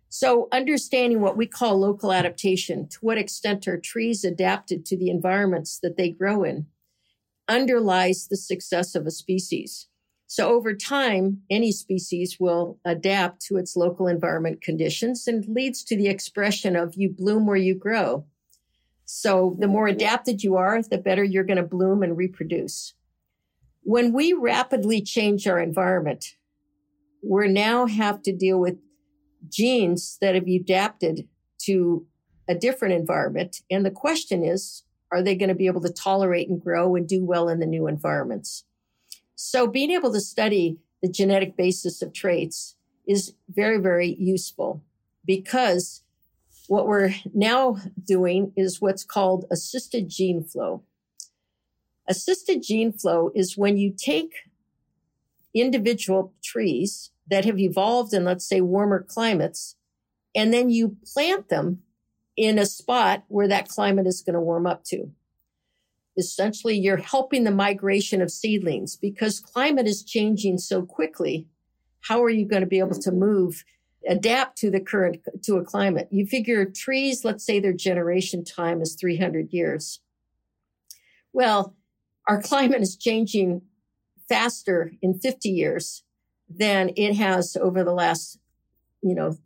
So 0.08 0.48
understanding 0.52 1.20
what 1.20 1.36
we 1.36 1.46
call 1.46 1.78
local 1.78 2.12
adaptation, 2.12 2.88
to 2.88 2.98
what 3.02 3.18
extent 3.18 3.68
are 3.68 3.78
trees 3.78 4.24
adapted 4.24 4.86
to 4.86 4.96
the 4.96 5.10
environments 5.10 5.80
that 5.80 5.98
they 5.98 6.10
grow 6.10 6.44
in, 6.44 6.66
underlies 7.46 8.28
the 8.28 8.36
success 8.36 8.94
of 8.94 9.06
a 9.06 9.10
species. 9.10 9.86
So 10.26 10.48
over 10.48 10.74
time, 10.74 11.42
any 11.50 11.72
species 11.72 12.38
will 12.40 12.78
adapt 12.86 13.42
to 13.46 13.56
its 13.56 13.76
local 13.76 14.06
environment 14.06 14.62
conditions 14.62 15.26
and 15.26 15.46
leads 15.46 15.84
to 15.84 15.96
the 15.96 16.08
expression 16.08 16.74
of 16.74 16.94
you 16.94 17.10
bloom 17.10 17.46
where 17.46 17.56
you 17.56 17.74
grow. 17.74 18.26
So 19.04 19.56
the 19.58 19.68
more 19.68 19.88
adapted 19.88 20.42
you 20.42 20.56
are, 20.56 20.82
the 20.82 20.98
better 20.98 21.24
you're 21.24 21.44
going 21.44 21.56
to 21.58 21.62
bloom 21.62 22.02
and 22.02 22.16
reproduce. 22.16 22.94
When 23.88 24.12
we 24.12 24.34
rapidly 24.34 25.00
change 25.00 25.46
our 25.46 25.58
environment, 25.58 26.34
we 27.22 27.48
now 27.48 27.86
have 27.86 28.20
to 28.24 28.36
deal 28.36 28.60
with 28.60 28.76
genes 29.48 30.18
that 30.20 30.34
have 30.34 30.46
adapted 30.46 31.26
to 31.62 32.06
a 32.46 32.54
different 32.54 32.96
environment. 32.96 33.62
And 33.70 33.86
the 33.86 33.90
question 33.90 34.44
is, 34.44 34.82
are 35.10 35.22
they 35.22 35.34
going 35.34 35.48
to 35.48 35.54
be 35.54 35.68
able 35.68 35.80
to 35.80 35.90
tolerate 35.90 36.50
and 36.50 36.60
grow 36.60 36.96
and 36.96 37.08
do 37.08 37.24
well 37.24 37.48
in 37.48 37.60
the 37.60 37.66
new 37.66 37.86
environments? 37.86 38.64
So 39.36 39.66
being 39.66 39.90
able 39.90 40.12
to 40.12 40.20
study 40.20 40.76
the 41.00 41.08
genetic 41.08 41.56
basis 41.56 42.02
of 42.02 42.12
traits 42.12 42.76
is 43.06 43.32
very, 43.48 43.78
very 43.78 44.16
useful 44.18 44.84
because 45.24 46.02
what 46.66 46.86
we're 46.86 47.14
now 47.32 47.78
doing 48.04 48.52
is 48.54 48.82
what's 48.82 49.02
called 49.02 49.46
assisted 49.50 50.10
gene 50.10 50.44
flow. 50.44 50.82
Assisted 52.08 52.62
gene 52.62 52.92
flow 52.92 53.30
is 53.34 53.58
when 53.58 53.76
you 53.76 53.92
take 53.96 54.32
individual 55.54 56.32
trees 56.42 57.10
that 57.30 57.44
have 57.44 57.58
evolved 57.58 58.14
in, 58.14 58.24
let's 58.24 58.48
say, 58.48 58.60
warmer 58.60 59.02
climates, 59.02 59.76
and 60.34 60.52
then 60.52 60.70
you 60.70 60.96
plant 61.12 61.48
them 61.48 61.82
in 62.36 62.58
a 62.58 62.66
spot 62.66 63.24
where 63.28 63.48
that 63.48 63.68
climate 63.68 64.06
is 64.06 64.22
going 64.22 64.34
to 64.34 64.40
warm 64.40 64.66
up 64.66 64.84
to 64.84 65.10
essentially 66.18 66.76
you're 66.76 66.96
helping 66.96 67.44
the 67.44 67.50
migration 67.50 68.20
of 68.20 68.30
seedlings 68.30 68.96
because 68.96 69.40
climate 69.40 69.86
is 69.86 70.02
changing 70.02 70.58
so 70.58 70.82
quickly. 70.82 71.46
How 72.00 72.22
are 72.22 72.30
you 72.30 72.44
going 72.44 72.62
to 72.62 72.66
be 72.66 72.80
able 72.80 72.98
to 72.98 73.12
move, 73.12 73.64
adapt 74.06 74.58
to 74.58 74.70
the 74.70 74.80
current, 74.80 75.20
to 75.44 75.56
a 75.56 75.64
climate? 75.64 76.08
You 76.10 76.26
figure 76.26 76.64
trees, 76.64 77.24
let's 77.24 77.44
say 77.44 77.60
their 77.60 77.72
generation 77.72 78.44
time 78.44 78.82
is 78.82 78.96
300 78.96 79.52
years. 79.52 80.00
Well, 81.32 81.76
our 82.28 82.40
climate 82.40 82.82
is 82.82 82.96
changing 82.96 83.62
faster 84.28 84.92
in 85.00 85.18
50 85.18 85.48
years 85.48 86.04
than 86.48 86.90
it 86.94 87.14
has 87.14 87.56
over 87.56 87.82
the 87.82 87.92
last, 87.92 88.38
you 89.02 89.14
know, 89.14 89.36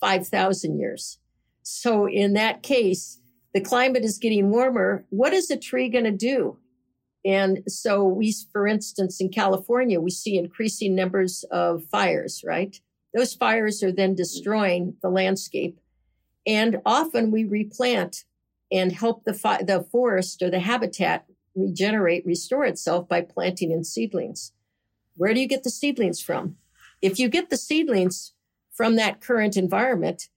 5,000 0.00 0.78
years. 0.78 1.18
So 1.62 2.08
in 2.08 2.34
that 2.34 2.62
case, 2.62 3.20
the 3.52 3.60
climate 3.60 4.04
is 4.04 4.18
getting 4.18 4.50
warmer. 4.50 5.04
What 5.10 5.32
is 5.32 5.50
a 5.50 5.56
tree 5.56 5.88
going 5.88 6.04
to 6.04 6.12
do? 6.12 6.58
And 7.24 7.62
so 7.66 8.04
we, 8.04 8.32
for 8.52 8.66
instance, 8.66 9.20
in 9.20 9.30
California, 9.30 10.00
we 10.00 10.10
see 10.10 10.38
increasing 10.38 10.94
numbers 10.94 11.44
of 11.50 11.84
fires, 11.90 12.42
right? 12.46 12.80
Those 13.14 13.34
fires 13.34 13.82
are 13.82 13.92
then 13.92 14.14
destroying 14.14 14.94
the 15.02 15.10
landscape. 15.10 15.80
And 16.46 16.80
often 16.86 17.30
we 17.32 17.44
replant 17.44 18.24
and 18.70 18.92
help 18.92 19.24
the, 19.24 19.34
fi- 19.34 19.62
the 19.62 19.82
forest 19.90 20.40
or 20.42 20.50
the 20.50 20.60
habitat 20.60 21.26
regenerate, 21.58 22.24
restore 22.26 22.64
itself 22.64 23.08
by 23.08 23.20
planting 23.20 23.70
in 23.70 23.84
seedlings. 23.84 24.52
Where 25.16 25.34
do 25.34 25.40
you 25.40 25.48
get 25.48 25.64
the 25.64 25.70
seedlings 25.70 26.20
from? 26.22 26.56
If 27.02 27.18
you 27.18 27.28
get 27.28 27.50
the 27.50 27.56
seedlings 27.56 28.32
from 28.72 28.96
that 28.96 29.20
current 29.20 29.56
environment, 29.56 30.28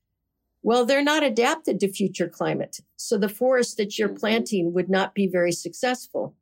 well, 0.63 0.85
they're 0.85 1.03
not 1.03 1.23
adapted 1.23 1.79
to 1.79 1.91
future 1.91 2.29
climate. 2.29 2.79
So 2.95 3.17
the 3.17 3.29
forest 3.29 3.77
that 3.77 3.97
you're 3.97 4.09
mm-hmm. 4.09 4.17
planting 4.17 4.73
would 4.73 4.89
not 4.89 5.15
be 5.15 5.27
very 5.27 5.51
successful. 5.51 6.35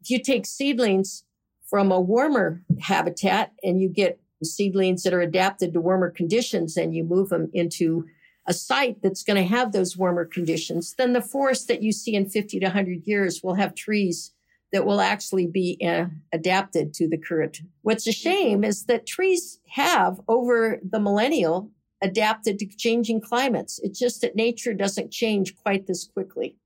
If 0.00 0.10
you 0.10 0.22
take 0.22 0.46
seedlings 0.46 1.24
from 1.68 1.92
a 1.92 2.00
warmer 2.00 2.62
habitat 2.80 3.52
and 3.62 3.80
you 3.80 3.88
get 3.88 4.20
seedlings 4.42 5.02
that 5.02 5.14
are 5.14 5.20
adapted 5.20 5.72
to 5.72 5.80
warmer 5.80 6.10
conditions 6.10 6.76
and 6.76 6.94
you 6.94 7.04
move 7.04 7.28
them 7.28 7.50
into 7.52 8.06
a 8.46 8.52
site 8.52 9.02
that's 9.02 9.22
going 9.22 9.36
to 9.36 9.56
have 9.56 9.72
those 9.72 9.96
warmer 9.96 10.24
conditions, 10.24 10.94
then 10.96 11.12
the 11.12 11.22
forest 11.22 11.68
that 11.68 11.82
you 11.82 11.92
see 11.92 12.14
in 12.14 12.28
50 12.28 12.58
to 12.60 12.66
100 12.66 13.06
years 13.06 13.42
will 13.42 13.54
have 13.54 13.74
trees 13.74 14.32
that 14.72 14.86
will 14.86 15.00
actually 15.00 15.46
be 15.46 15.78
uh, 15.86 16.06
adapted 16.32 16.94
to 16.94 17.08
the 17.08 17.18
current. 17.18 17.60
What's 17.82 18.06
a 18.06 18.12
shame 18.12 18.64
is 18.64 18.84
that 18.84 19.06
trees 19.06 19.58
have 19.68 20.20
over 20.28 20.78
the 20.88 21.00
millennial 21.00 21.70
adapted 22.02 22.58
to 22.58 22.66
changing 22.66 23.20
climates. 23.20 23.78
It's 23.82 23.98
just 23.98 24.20
that 24.22 24.36
nature 24.36 24.72
doesn't 24.72 25.10
change 25.10 25.56
quite 25.56 25.86
this 25.86 26.04
quickly. 26.04 26.56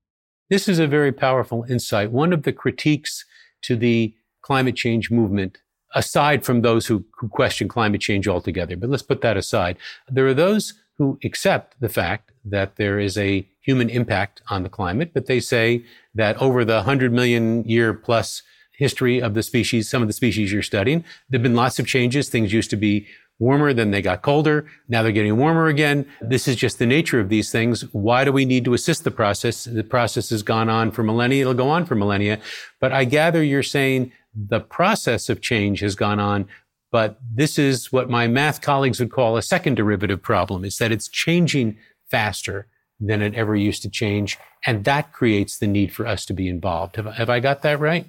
This 0.49 0.67
is 0.67 0.79
a 0.79 0.87
very 0.87 1.11
powerful 1.11 1.65
insight. 1.67 2.11
One 2.11 2.31
of 2.31 2.43
the 2.43 2.53
critiques 2.53 3.25
to 3.63 3.75
the 3.75 4.13
climate 4.41 4.75
change 4.75 5.09
movement, 5.09 5.57
aside 5.95 6.45
from 6.45 6.61
those 6.61 6.85
who, 6.85 7.03
who 7.17 7.27
question 7.27 7.67
climate 7.67 8.01
change 8.01 8.27
altogether, 8.27 8.77
but 8.77 8.89
let's 8.89 9.03
put 9.03 9.21
that 9.21 9.37
aside, 9.37 9.77
there 10.07 10.27
are 10.27 10.35
those 10.35 10.73
who 10.97 11.19
accept 11.23 11.79
the 11.79 11.89
fact 11.89 12.31
that 12.43 12.77
there 12.77 12.99
is 12.99 13.17
a 13.17 13.47
human 13.61 13.89
impact 13.89 14.41
on 14.49 14.63
the 14.63 14.69
climate, 14.69 15.11
but 15.13 15.25
they 15.25 15.39
say 15.39 15.83
that 16.13 16.39
over 16.41 16.63
the 16.63 16.75
100 16.75 17.11
million 17.11 17.63
year 17.63 17.93
plus 17.93 18.43
history 18.71 19.21
of 19.21 19.33
the 19.33 19.43
species, 19.43 19.89
some 19.89 20.01
of 20.01 20.07
the 20.07 20.13
species 20.13 20.51
you're 20.51 20.61
studying, 20.61 21.03
there 21.29 21.39
have 21.39 21.43
been 21.43 21.55
lots 21.55 21.79
of 21.79 21.87
changes. 21.87 22.29
Things 22.29 22.53
used 22.53 22.69
to 22.69 22.75
be 22.75 23.07
warmer, 23.39 23.73
then 23.73 23.91
they 23.91 24.01
got 24.01 24.21
colder. 24.21 24.65
Now 24.87 25.03
they're 25.03 25.11
getting 25.11 25.37
warmer 25.37 25.67
again. 25.67 26.05
This 26.21 26.47
is 26.47 26.55
just 26.55 26.79
the 26.79 26.85
nature 26.85 27.19
of 27.19 27.29
these 27.29 27.51
things. 27.51 27.81
Why 27.93 28.23
do 28.23 28.31
we 28.31 28.45
need 28.45 28.65
to 28.65 28.73
assist 28.73 29.03
the 29.03 29.11
process? 29.11 29.65
The 29.65 29.83
process 29.83 30.29
has 30.29 30.43
gone 30.43 30.69
on 30.69 30.91
for 30.91 31.03
millennia. 31.03 31.41
It'll 31.41 31.53
go 31.53 31.69
on 31.69 31.85
for 31.85 31.95
millennia. 31.95 32.39
But 32.79 32.93
I 32.93 33.03
gather 33.03 33.43
you're 33.43 33.63
saying 33.63 34.11
the 34.33 34.59
process 34.59 35.29
of 35.29 35.41
change 35.41 35.79
has 35.79 35.95
gone 35.95 36.19
on. 36.19 36.47
But 36.95 37.19
this 37.29 37.59
is 37.59 37.91
what 37.91 38.09
my 38.09 38.25
math 38.25 38.61
colleagues 38.61 39.01
would 39.01 39.11
call 39.11 39.35
a 39.35 39.41
second 39.41 39.75
derivative 39.75 40.21
problem 40.21 40.63
is 40.63 40.77
that 40.77 40.93
it's 40.93 41.09
changing 41.09 41.77
faster 42.09 42.67
than 43.01 43.21
it 43.21 43.35
ever 43.35 43.53
used 43.53 43.81
to 43.81 43.89
change. 43.89 44.37
And 44.65 44.85
that 44.85 45.11
creates 45.11 45.57
the 45.57 45.67
need 45.67 45.91
for 45.91 46.07
us 46.07 46.25
to 46.27 46.33
be 46.33 46.47
involved. 46.47 46.95
Have, 46.95 47.07
have 47.07 47.29
I 47.29 47.41
got 47.41 47.63
that 47.63 47.81
right? 47.81 48.05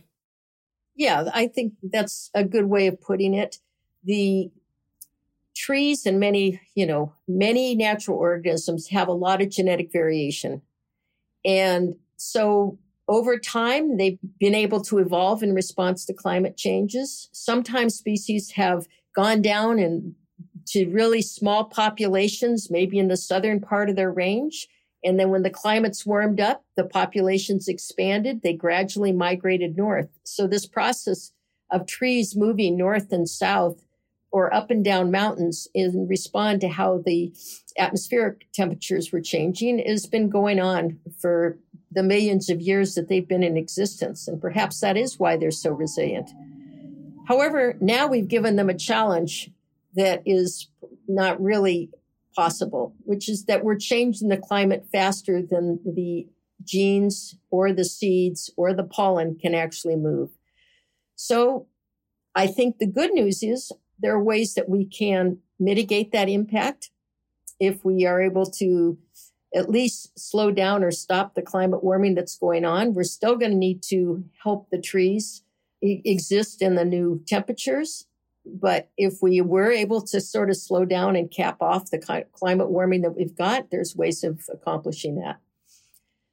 Yeah, 0.95 1.25
I 1.35 1.49
think 1.49 1.73
that's 1.83 2.31
a 2.33 2.45
good 2.45 2.67
way 2.67 2.87
of 2.87 3.01
putting 3.01 3.35
it. 3.35 3.59
The 4.05 4.53
trees 5.57 6.07
and 6.07 6.21
many, 6.21 6.61
you 6.77 6.87
know, 6.87 7.13
many 7.27 7.75
natural 7.75 8.17
organisms 8.17 8.87
have 8.91 9.09
a 9.09 9.13
lot 9.13 9.43
of 9.43 9.51
genetic 9.51 9.91
variation. 9.91 10.63
And 11.45 11.97
so 12.19 12.79
over 13.09 13.39
time, 13.39 13.97
they've 13.97 14.19
been 14.39 14.55
able 14.55 14.81
to 14.83 14.99
evolve 14.99 15.43
in 15.43 15.55
response 15.55 16.05
to 16.07 16.15
climate 16.15 16.57
changes. 16.57 17.29
Sometimes 17.33 17.95
species 17.95 18.51
have 18.53 18.87
gone 19.15 19.43
down 19.43 19.79
and 19.79 20.15
to 20.69 20.87
really 20.91 21.23
small 21.23 21.65
populations, 21.65 22.71
maybe 22.71 22.99
in 22.99 23.09
the 23.09 23.17
southern 23.17 23.61
part 23.61 23.89
of 23.89 23.97
their 23.97 24.13
range. 24.13 24.67
And 25.05 25.21
then 25.21 25.31
when 25.31 25.43
the 25.43 25.51
climates 25.51 26.05
warmed 26.05 26.41
up, 26.41 26.65
the 26.77 26.85
populations 26.85 27.69
expanded, 27.69 28.43
they 28.43 28.53
gradually 28.53 29.13
migrated 29.13 29.77
north. 29.77 30.09
So 30.25 30.49
this 30.49 30.67
process 30.67 31.33
of 31.71 31.87
trees 31.87 32.35
moving 32.35 32.77
north 32.77 33.13
and 33.13 33.29
south 33.29 33.85
or 34.33 34.53
up 34.53 34.71
and 34.71 34.85
down 34.85 35.11
mountains 35.11 35.69
in 35.75 36.07
respond 36.09 36.61
to 36.61 36.69
how 36.69 37.03
the 37.07 37.33
atmospheric 37.79 38.47
temperatures 38.53 39.13
were 39.13 39.21
changing 39.21 39.79
has 39.79 40.07
been 40.07 40.29
going 40.29 40.59
on 40.59 40.99
for 41.21 41.59
the 41.91 42.03
millions 42.03 42.51
of 42.51 42.61
years 42.61 42.95
that 42.95 43.09
they've 43.09 43.29
been 43.29 43.43
in 43.43 43.57
existence. 43.57 44.29
And 44.29 44.41
perhaps 44.41 44.81
that 44.81 44.97
is 44.97 45.19
why 45.19 45.37
they're 45.37 45.51
so 45.51 45.71
resilient. 45.71 46.31
However, 47.27 47.77
now 47.81 48.07
we've 48.07 48.29
given 48.29 48.57
them 48.57 48.69
a 48.69 48.75
challenge 48.75 49.51
that 49.95 50.23
is 50.25 50.69
not 51.09 51.41
really 51.41 51.91
possible, 52.35 52.95
which 53.05 53.29
is 53.29 53.47
that 53.47 53.65
we're 53.65 53.79
changing 53.79 54.29
the 54.29 54.37
climate 54.37 54.87
faster 54.93 55.43
than 55.43 55.81
the 55.85 56.27
genes 56.63 57.37
or 57.51 57.73
the 57.73 57.85
seeds 57.85 58.51
or 58.57 58.75
the 58.75 58.85
pollen 58.85 59.39
can 59.41 59.55
actually 59.55 59.97
move. 59.97 60.31
So 61.15 61.67
I 62.35 62.47
think 62.47 62.79
the 62.79 62.87
good 62.87 63.13
news 63.13 63.43
is 63.43 63.73
there 63.99 64.15
are 64.15 64.23
ways 64.23 64.55
that 64.55 64.69
we 64.69 64.85
can 64.85 65.39
mitigate 65.59 66.13
that 66.13 66.29
impact 66.29 66.91
if 67.59 67.85
we 67.85 68.05
are 68.05 68.21
able 68.21 68.45
to 68.45 68.99
at 69.57 69.71
least 69.71 70.19
slow 70.19 70.51
down 70.51 70.85
or 70.85 70.91
stop 70.91 71.35
the 71.35 71.43
climate 71.43 71.83
warming 71.83 72.15
that's 72.15 72.39
going 72.39 72.65
on. 72.65 72.93
We're 72.93 73.05
still 73.05 73.37
going 73.37 73.53
to 73.53 73.57
need 73.57 73.83
to 73.85 74.23
help 74.43 74.69
the 74.71 74.81
trees 74.81 75.43
exist 75.81 76.61
in 76.61 76.75
the 76.75 76.85
new 76.85 77.23
temperatures. 77.27 78.07
But 78.45 78.91
if 78.97 79.15
we 79.23 79.41
were 79.41 79.73
able 79.73 80.03
to 80.03 80.21
sort 80.21 80.51
of 80.51 80.57
slow 80.57 80.85
down 80.85 81.17
and 81.17 81.31
cap 81.31 81.63
off 81.63 81.91
the 81.91 82.25
climate 82.33 82.71
warming 82.71 83.01
that 83.03 83.17
we've 83.17 83.37
got, 83.37 83.71
there's 83.71 83.97
ways 83.97 84.23
of 84.23 84.43
accomplishing 84.53 85.17
that. 85.17 85.41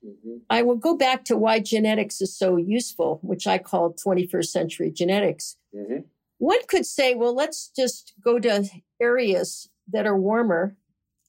Mm-hmm. 0.06 0.38
I 0.50 0.62
will 0.62 0.76
go 0.76 0.96
back 0.96 1.24
to 1.26 1.38
why 1.38 1.60
genetics 1.60 2.22
is 2.22 2.38
so 2.38 2.58
useful, 2.58 3.20
which 3.24 3.48
I 3.48 3.58
call 3.58 3.94
21st 3.94 4.46
century 4.48 4.92
genetics. 4.92 5.56
Mm-hmm. 5.74 6.00
One 6.40 6.60
could 6.68 6.86
say, 6.86 7.16
well, 7.16 7.34
let's 7.34 7.70
just 7.70 8.14
go 8.22 8.38
to 8.38 8.68
areas 9.02 9.70
that 9.92 10.06
are 10.06 10.18
warmer 10.18 10.76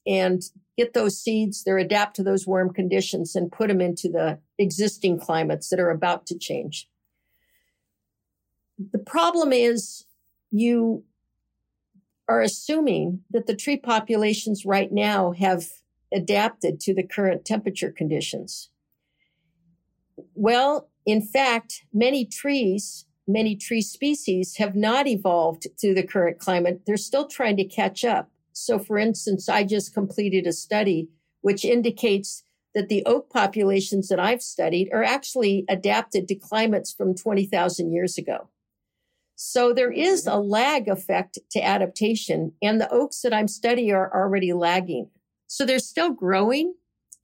and 0.05 0.43
get 0.77 0.93
those 0.93 1.17
seeds, 1.17 1.63
they're 1.63 1.77
adapt 1.77 2.15
to 2.17 2.23
those 2.23 2.45
warm 2.45 2.73
conditions 2.73 3.35
and 3.35 3.51
put 3.51 3.67
them 3.69 3.81
into 3.81 4.09
the 4.09 4.39
existing 4.57 5.19
climates 5.19 5.69
that 5.69 5.79
are 5.79 5.89
about 5.89 6.25
to 6.27 6.37
change. 6.37 6.89
The 8.91 8.99
problem 8.99 9.53
is 9.53 10.05
you 10.51 11.03
are 12.27 12.41
assuming 12.41 13.21
that 13.31 13.47
the 13.47 13.55
tree 13.55 13.77
populations 13.77 14.65
right 14.65 14.91
now 14.91 15.31
have 15.33 15.65
adapted 16.13 16.79
to 16.81 16.93
the 16.93 17.03
current 17.03 17.45
temperature 17.45 17.91
conditions. 17.91 18.69
Well, 20.33 20.89
in 21.05 21.21
fact, 21.21 21.83
many 21.93 22.25
trees, 22.25 23.05
many 23.27 23.55
tree 23.55 23.81
species 23.81 24.57
have 24.57 24.75
not 24.75 25.07
evolved 25.07 25.67
to 25.79 25.93
the 25.93 26.03
current 26.03 26.39
climate. 26.39 26.81
They're 26.85 26.97
still 26.97 27.27
trying 27.27 27.57
to 27.57 27.65
catch 27.65 28.03
up. 28.03 28.29
So, 28.57 28.79
for 28.79 28.97
instance, 28.97 29.49
I 29.49 29.65
just 29.65 29.93
completed 29.93 30.47
a 30.47 30.53
study 30.53 31.09
which 31.41 31.65
indicates 31.65 32.41
that 32.73 32.87
the 32.87 33.03
oak 33.05 33.29
populations 33.29 34.07
that 34.07 34.19
I've 34.19 34.41
studied 34.41 34.89
are 34.93 35.03
actually 35.03 35.65
adapted 35.69 36.27
to 36.29 36.35
climates 36.35 36.91
from 36.93 37.15
20,000 37.15 37.91
years 37.91 38.17
ago. 38.17 38.49
So 39.35 39.73
there 39.73 39.91
is 39.91 40.25
mm-hmm. 40.25 40.37
a 40.37 40.41
lag 40.41 40.87
effect 40.87 41.37
to 41.51 41.63
adaptation 41.63 42.53
and 42.61 42.79
the 42.79 42.89
oaks 42.89 43.21
that 43.21 43.33
I'm 43.33 43.49
studying 43.49 43.91
are 43.91 44.11
already 44.13 44.53
lagging. 44.53 45.09
So 45.47 45.65
they're 45.65 45.79
still 45.79 46.11
growing 46.11 46.73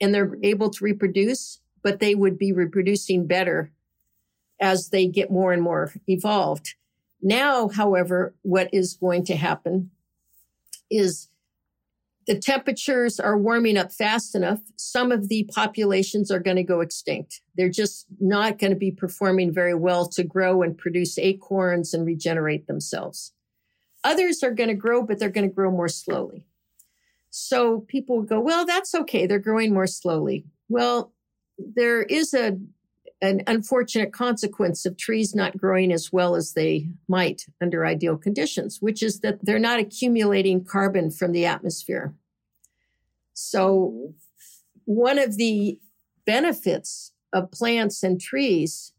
and 0.01 0.13
they're 0.13 0.27
mm-hmm. 0.27 0.43
able 0.45 0.69
to 0.69 0.83
reproduce, 0.83 1.61
but 1.81 2.00
they 2.00 2.13
would 2.13 2.38
be 2.38 2.51
reproducing 2.51 3.25
better 3.25 3.71
as 4.59 4.89
they 4.89 5.07
get 5.07 5.31
more 5.31 5.53
and 5.53 5.63
more 5.63 5.93
evolved. 6.07 6.75
Now, 7.21 7.69
however, 7.69 8.35
what 8.41 8.69
is 8.73 8.95
going 8.95 9.25
to 9.25 9.35
happen 9.38 9.91
is 10.91 11.29
the 12.27 12.38
temperatures 12.38 13.19
are 13.19 13.38
warming 13.38 13.77
up 13.77 13.91
fast 13.91 14.36
enough. 14.36 14.60
Some 14.75 15.11
of 15.11 15.27
the 15.27 15.50
populations 15.53 16.29
are 16.29 16.39
going 16.39 16.57
to 16.57 16.63
go 16.63 16.81
extinct. 16.81 17.42
They're 17.55 17.70
just 17.70 18.05
not 18.20 18.59
going 18.59 18.72
to 18.72 18.77
be 18.77 18.92
performing 18.92 19.51
very 19.51 19.74
well 19.74 20.07
to 20.09 20.24
grow 20.24 20.61
and 20.61 20.77
produce 20.77 21.18
acorns 21.18 21.94
and 21.94 22.05
regenerate 22.05 22.68
themselves. 22.68 23.33
Others 24.03 24.44
are 24.44 24.51
going 24.51 24.70
to 24.70 24.75
grow, 24.75 25.03
but 25.03 25.20
they're 25.20 25.29
going 25.29 25.50
to 25.50 25.55
grow 25.55 25.72
more 25.72 25.87
slowly. 25.87 26.46
So 27.31 27.81
people 27.81 28.22
go, 28.22 28.39
well, 28.39 28.65
that's 28.65 28.94
okay. 28.94 29.25
They're 29.25 29.39
growing 29.39 29.74
more 29.74 29.87
slowly. 29.87 30.46
Well, 30.70 31.13
there 31.57 32.03
is 32.03 32.33
a 32.33 32.57
an 33.22 33.44
unfortunate 33.46 34.12
consequence 34.12 34.86
of 34.86 34.98
trees 34.98 35.36
not 35.36 35.57
growing 35.57 35.92
as 35.92 36.12
well 36.12 36.36
as 36.36 36.53
they 36.53 36.90
might 37.07 37.46
under 37.62 37.86
ideal 37.86 38.18
conditions, 38.18 38.79
which 38.81 39.03
is 39.03 39.20
that 39.20 39.38
they're 39.44 39.60
not 39.60 39.79
accumulating 39.79 40.66
carbon 40.66 41.12
from 41.12 41.31
the 41.31 41.46
atmosphere. 41.46 42.16
So, 43.34 44.14
one 44.86 45.20
of 45.20 45.38
the 45.38 45.79
benefits 46.25 47.14
of 47.31 47.51
plants 47.51 48.03
and 48.03 48.20
trees 48.20 48.94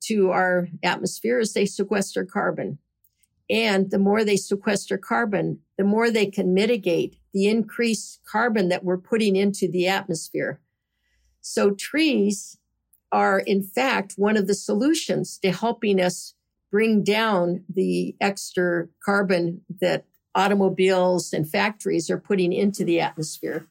to 0.00 0.30
our 0.30 0.68
atmosphere 0.82 1.38
is 1.38 1.52
they 1.52 1.66
sequester 1.66 2.24
carbon. 2.24 2.78
And 3.48 3.90
the 3.90 3.98
more 3.98 4.24
they 4.24 4.36
sequester 4.36 4.98
carbon, 4.98 5.60
the 5.78 5.84
more 5.84 6.10
they 6.10 6.26
can 6.26 6.54
mitigate 6.54 7.16
the 7.32 7.48
increased 7.48 8.20
carbon 8.30 8.68
that 8.68 8.84
we're 8.84 8.98
putting 8.98 9.36
into 9.36 9.68
the 9.68 9.88
atmosphere. 9.88 10.60
So 11.40 11.72
trees 11.72 12.58
are 13.12 13.40
in 13.40 13.62
fact 13.62 14.14
one 14.16 14.36
of 14.36 14.46
the 14.46 14.54
solutions 14.54 15.38
to 15.38 15.52
helping 15.52 16.00
us 16.00 16.34
bring 16.70 17.04
down 17.04 17.62
the 17.72 18.16
extra 18.20 18.88
carbon 19.04 19.60
that 19.80 20.06
automobiles 20.34 21.32
and 21.34 21.48
factories 21.48 22.10
are 22.10 22.18
putting 22.18 22.52
into 22.52 22.84
the 22.84 22.98
atmosphere. 22.98 23.68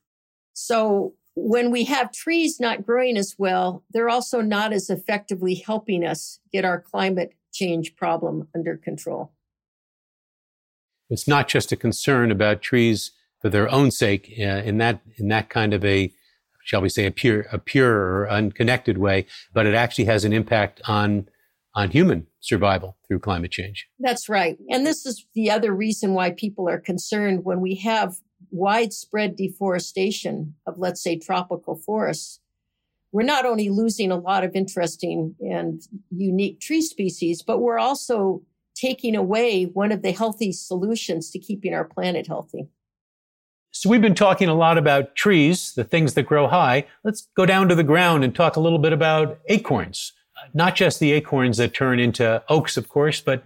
So 0.53 1.15
when 1.35 1.71
we 1.71 1.85
have 1.85 2.11
trees 2.11 2.59
not 2.59 2.85
growing 2.85 3.17
as 3.17 3.35
well, 3.37 3.83
they're 3.91 4.09
also 4.09 4.41
not 4.41 4.71
as 4.71 4.89
effectively 4.89 5.55
helping 5.55 6.05
us 6.05 6.39
get 6.53 6.63
our 6.63 6.79
climate 6.79 7.33
change 7.51 7.95
problem 7.95 8.47
under 8.55 8.77
control. 8.77 9.31
It's 11.09 11.27
not 11.27 11.47
just 11.47 11.71
a 11.71 11.75
concern 11.75 12.31
about 12.31 12.61
trees 12.61 13.11
for 13.41 13.49
their 13.49 13.69
own 13.69 13.91
sake 13.91 14.31
uh, 14.39 14.61
in 14.63 14.77
that 14.77 15.01
in 15.17 15.27
that 15.29 15.49
kind 15.49 15.73
of 15.73 15.83
a 15.83 16.13
shall 16.63 16.81
we 16.81 16.89
say, 16.89 17.05
a 17.05 17.11
pure, 17.11 17.41
a 17.51 17.57
pure 17.57 17.93
or 17.93 18.29
unconnected 18.29 18.97
way, 18.97 19.25
but 19.53 19.65
it 19.65 19.73
actually 19.73 20.05
has 20.05 20.25
an 20.25 20.33
impact 20.33 20.81
on, 20.87 21.27
on 21.75 21.91
human 21.91 22.27
survival 22.39 22.97
through 23.07 23.19
climate 23.19 23.51
change. 23.51 23.87
That's 23.99 24.27
right. 24.27 24.57
And 24.69 24.85
this 24.85 25.05
is 25.05 25.25
the 25.33 25.51
other 25.51 25.73
reason 25.73 26.13
why 26.13 26.31
people 26.31 26.67
are 26.69 26.79
concerned 26.79 27.45
when 27.45 27.61
we 27.61 27.75
have 27.75 28.15
widespread 28.49 29.35
deforestation 29.35 30.55
of, 30.65 30.77
let's 30.77 31.01
say, 31.01 31.17
tropical 31.17 31.75
forests. 31.75 32.39
We're 33.11 33.23
not 33.23 33.45
only 33.45 33.69
losing 33.69 34.11
a 34.11 34.17
lot 34.17 34.43
of 34.43 34.55
interesting 34.55 35.35
and 35.39 35.81
unique 36.09 36.59
tree 36.59 36.81
species, 36.81 37.41
but 37.41 37.59
we're 37.59 37.79
also 37.79 38.41
taking 38.73 39.15
away 39.15 39.65
one 39.65 39.91
of 39.91 40.01
the 40.01 40.11
healthy 40.11 40.51
solutions 40.51 41.29
to 41.31 41.39
keeping 41.39 41.73
our 41.73 41.83
planet 41.83 42.25
healthy. 42.27 42.67
So 43.73 43.89
we've 43.89 44.01
been 44.01 44.15
talking 44.15 44.49
a 44.49 44.53
lot 44.53 44.77
about 44.77 45.15
trees, 45.15 45.73
the 45.73 45.85
things 45.85 46.13
that 46.15 46.23
grow 46.23 46.47
high. 46.47 46.85
Let's 47.05 47.29
go 47.37 47.45
down 47.45 47.69
to 47.69 47.75
the 47.75 47.83
ground 47.83 48.25
and 48.25 48.35
talk 48.35 48.57
a 48.57 48.59
little 48.59 48.79
bit 48.79 48.91
about 48.91 49.39
acorns. 49.47 50.11
Not 50.53 50.75
just 50.75 50.99
the 50.99 51.13
acorns 51.13 51.55
that 51.57 51.73
turn 51.73 51.97
into 51.97 52.43
oaks, 52.49 52.75
of 52.75 52.89
course, 52.89 53.21
but 53.21 53.43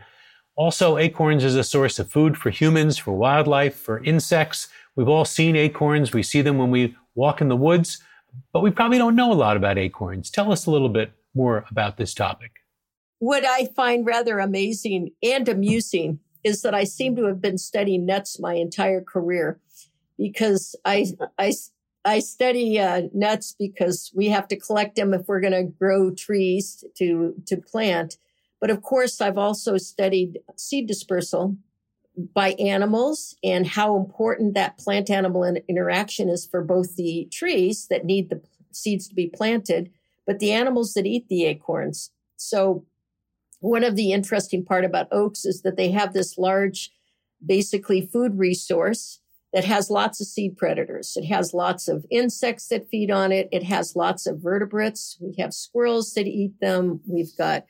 also 0.55 0.97
acorns 0.97 1.43
as 1.43 1.55
a 1.55 1.63
source 1.63 1.99
of 1.99 2.09
food 2.09 2.37
for 2.37 2.49
humans, 2.49 2.97
for 2.97 3.13
wildlife, 3.13 3.75
for 3.75 4.03
insects. 4.03 4.67
We've 4.95 5.07
all 5.07 5.25
seen 5.25 5.55
acorns. 5.55 6.11
We 6.11 6.23
see 6.23 6.41
them 6.41 6.57
when 6.57 6.71
we 6.71 6.95
walk 7.13 7.39
in 7.39 7.47
the 7.47 7.55
woods, 7.55 8.01
but 8.51 8.61
we 8.61 8.71
probably 8.71 8.97
don't 8.97 9.15
know 9.15 9.31
a 9.31 9.35
lot 9.35 9.57
about 9.57 9.77
acorns. 9.77 10.31
Tell 10.31 10.51
us 10.51 10.65
a 10.65 10.71
little 10.71 10.89
bit 10.89 11.11
more 11.35 11.65
about 11.69 11.97
this 11.97 12.15
topic. 12.15 12.51
What 13.19 13.45
I 13.45 13.67
find 13.75 14.05
rather 14.05 14.39
amazing 14.39 15.11
and 15.21 15.47
amusing 15.47 16.19
is 16.43 16.63
that 16.63 16.73
I 16.73 16.83
seem 16.83 17.15
to 17.15 17.25
have 17.25 17.41
been 17.41 17.57
studying 17.59 18.07
nuts 18.07 18.39
my 18.39 18.55
entire 18.55 19.01
career 19.01 19.59
because 20.17 20.75
I, 20.85 21.07
I, 21.37 21.53
I 22.03 22.19
study 22.19 22.79
uh, 22.79 23.03
nuts 23.13 23.55
because 23.57 24.11
we 24.13 24.29
have 24.29 24.47
to 24.49 24.55
collect 24.55 24.95
them 24.95 25.13
if 25.13 25.27
we're 25.27 25.41
going 25.41 25.53
to 25.53 25.63
grow 25.63 26.11
trees 26.11 26.83
to, 26.97 27.33
to 27.47 27.57
plant. 27.57 28.17
But 28.61 28.69
of 28.69 28.81
course, 28.81 29.21
I've 29.21 29.37
also 29.37 29.77
studied 29.77 30.39
seed 30.55 30.87
dispersal 30.87 31.57
by 32.33 32.51
animals 32.53 33.35
and 33.43 33.67
how 33.67 33.97
important 33.97 34.53
that 34.53 34.77
plant 34.77 35.09
animal 35.09 35.43
interaction 35.67 36.29
is 36.29 36.45
for 36.45 36.63
both 36.63 36.95
the 36.95 37.27
trees 37.31 37.87
that 37.89 38.05
need 38.05 38.29
the 38.29 38.41
seeds 38.71 39.07
to 39.07 39.15
be 39.15 39.27
planted, 39.27 39.91
but 40.25 40.39
the 40.39 40.51
animals 40.51 40.93
that 40.93 41.05
eat 41.05 41.27
the 41.27 41.45
acorns. 41.45 42.11
So 42.37 42.85
one 43.59 43.83
of 43.83 43.95
the 43.95 44.13
interesting 44.13 44.63
part 44.63 44.85
about 44.85 45.07
oaks 45.11 45.45
is 45.45 45.61
that 45.63 45.75
they 45.75 45.91
have 45.91 46.13
this 46.13 46.37
large, 46.37 46.91
basically 47.45 48.01
food 48.01 48.37
resource 48.37 49.19
that 49.55 49.63
has 49.63 49.89
lots 49.89 50.19
of 50.19 50.27
seed 50.27 50.57
predators. 50.57 51.15
It 51.15 51.23
has 51.27 51.53
lots 51.53 51.87
of 51.87 52.05
insects 52.11 52.67
that 52.67 52.89
feed 52.89 53.09
on 53.09 53.31
it. 53.31 53.47
It 53.53 53.63
has 53.63 53.95
lots 53.95 54.27
of 54.27 54.41
vertebrates. 54.41 55.17
We 55.21 55.33
have 55.39 55.53
squirrels 55.53 56.13
that 56.15 56.27
eat 56.27 56.59
them. 56.59 56.99
We've 57.07 57.35
got 57.37 57.65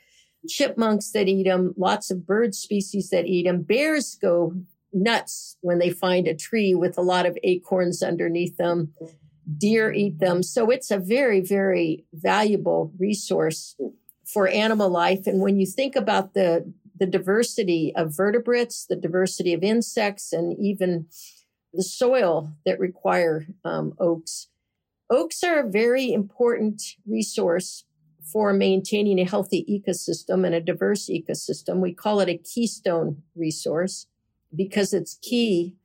chipmunks 0.50 1.12
that 1.12 1.28
eat 1.28 1.43
them, 1.43 1.76
lots 1.78 2.10
of 2.10 2.26
bird 2.26 2.56
species 2.56 3.12
that 3.12 3.28
eat 3.28 3.43
them. 3.43 3.62
Bears 3.62 4.17
go 4.19 4.54
nuts 4.93 5.58
when 5.62 5.78
they 5.78 5.91
find 5.91 6.28
a 6.28 6.34
tree 6.34 6.74
with 6.74 6.98
a 6.98 7.04
lot 7.04 7.28
of 7.28 7.38
acorns 7.43 8.02
underneath 8.02 8.58
them. 8.58 8.91
Deer 9.56 9.93
eat 9.93 10.17
them. 10.17 10.41
So 10.41 10.71
it's 10.71 10.89
a 10.89 10.98
very, 10.98 11.39
very 11.39 12.04
valuable 12.13 12.93
resource 12.98 13.76
for 14.26 14.48
animal 14.48 14.89
life. 14.89 15.28
And 15.28 15.39
when 15.39 15.60
you 15.60 15.67
think 15.67 15.95
about 15.95 16.34
the, 16.34 16.74
the 17.00 17.06
diversity 17.06 17.93
of 17.95 18.17
vertebrates, 18.17 18.88
the 18.88 18.95
diversity 18.95 19.54
of 19.54 19.62
insects, 19.62 20.34
and 20.34 20.58
even 20.60 21.06
the 21.75 21.83
soil 21.83 22.53
that 22.65 22.79
require 22.79 23.45
um, 23.63 23.93
oaks. 23.99 24.47
Oaks 25.09 25.43
are 25.43 25.59
a 25.59 25.69
very 25.69 26.11
important 26.11 26.81
resource 27.05 27.85
for 28.31 28.53
maintaining 28.53 29.19
a 29.19 29.25
healthy 29.25 29.63
ecosystem 29.69 30.45
and 30.45 30.55
a 30.55 30.61
diverse 30.61 31.09
ecosystem. 31.09 31.79
We 31.79 31.93
call 31.93 32.19
it 32.21 32.29
a 32.29 32.38
keystone 32.38 33.21
resource 33.35 34.07
because 34.55 34.93
it's 34.93 35.19
key 35.21 35.75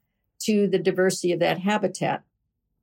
to 0.41 0.67
the 0.67 0.79
diversity 0.79 1.33
of 1.33 1.41
that 1.41 1.59
habitat. 1.59 2.23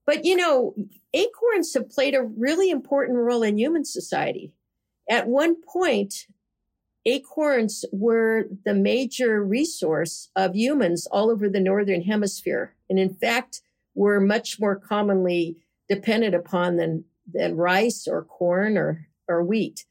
But 0.06 0.26
you 0.26 0.36
know, 0.36 0.76
acorns 1.14 1.74
have 1.74 1.90
played 1.90 2.16
a 2.16 2.24
really 2.24 2.70
important 2.70 3.18
role 3.18 3.44
in 3.44 3.58
human 3.58 3.84
society. 3.84 4.54
At 5.10 5.28
one 5.28 5.56
point, 5.62 6.28
acorns 7.06 7.84
were 7.92 8.48
the 8.64 8.74
major 8.74 9.44
resource 9.44 10.30
of 10.36 10.56
humans 10.56 11.08
all 11.08 11.32
over 11.32 11.50
the 11.50 11.60
northern 11.60 12.04
hemisphere 12.04 12.76
and 12.90 13.00
in 13.00 13.14
fact 13.14 13.62
were 13.96 14.20
much 14.20 14.60
more 14.60 14.76
commonly 14.76 15.58
dependent 15.90 16.36
upon 16.36 16.78
than 16.78 17.04
than 17.32 17.56
rice 17.56 18.08
or 18.08 18.24
corn 18.24 18.78
or 18.78 19.08
or 19.28 19.44
wheat. 19.44 19.86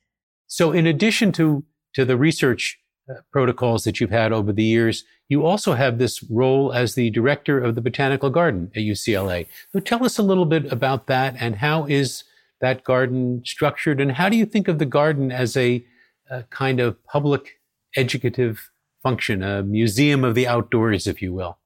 So 0.46 0.72
in 0.72 0.86
addition 0.86 1.32
to 1.32 1.64
to 1.94 2.04
the 2.04 2.16
research 2.16 2.78
uh, 3.10 3.14
protocols 3.32 3.84
that 3.84 4.00
you've 4.00 4.10
had 4.10 4.32
over 4.32 4.52
the 4.52 4.64
years 4.64 5.04
you 5.28 5.44
also 5.44 5.74
have 5.74 5.98
this 5.98 6.22
role 6.30 6.72
as 6.72 6.94
the 6.94 7.10
director 7.10 7.58
of 7.58 7.74
the 7.74 7.80
botanical 7.80 8.30
garden 8.30 8.70
at 8.76 8.82
UCLA 8.82 9.46
so 9.72 9.80
tell 9.80 10.04
us 10.04 10.18
a 10.18 10.22
little 10.22 10.44
bit 10.44 10.70
about 10.72 11.06
that 11.06 11.34
and 11.38 11.56
how 11.56 11.84
is 11.86 12.24
that 12.60 12.84
garden 12.84 13.42
structured? 13.44 14.00
And 14.00 14.12
how 14.12 14.28
do 14.28 14.36
you 14.36 14.46
think 14.46 14.68
of 14.68 14.78
the 14.78 14.86
garden 14.86 15.30
as 15.30 15.56
a 15.56 15.84
a 16.28 16.42
kind 16.44 16.80
of 16.80 17.02
public 17.04 17.60
educative 17.94 18.70
function, 19.00 19.42
a 19.42 19.62
museum 19.62 20.24
of 20.24 20.34
the 20.34 20.48
outdoors, 20.48 21.06
if 21.06 21.22
you 21.22 21.32
will? 21.32 21.58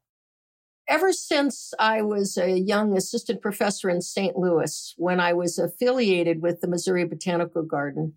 Ever 0.91 1.13
since 1.13 1.73
I 1.79 2.03
was 2.03 2.37
a 2.37 2.59
young 2.59 2.97
assistant 2.97 3.41
professor 3.41 3.89
in 3.89 4.03
St. 4.03 4.37
Louis, 4.37 4.93
when 4.99 5.21
I 5.21 5.33
was 5.33 5.57
affiliated 5.57 6.43
with 6.43 6.61
the 6.61 6.67
Missouri 6.67 7.05
Botanical 7.05 7.63
Garden, 7.63 8.15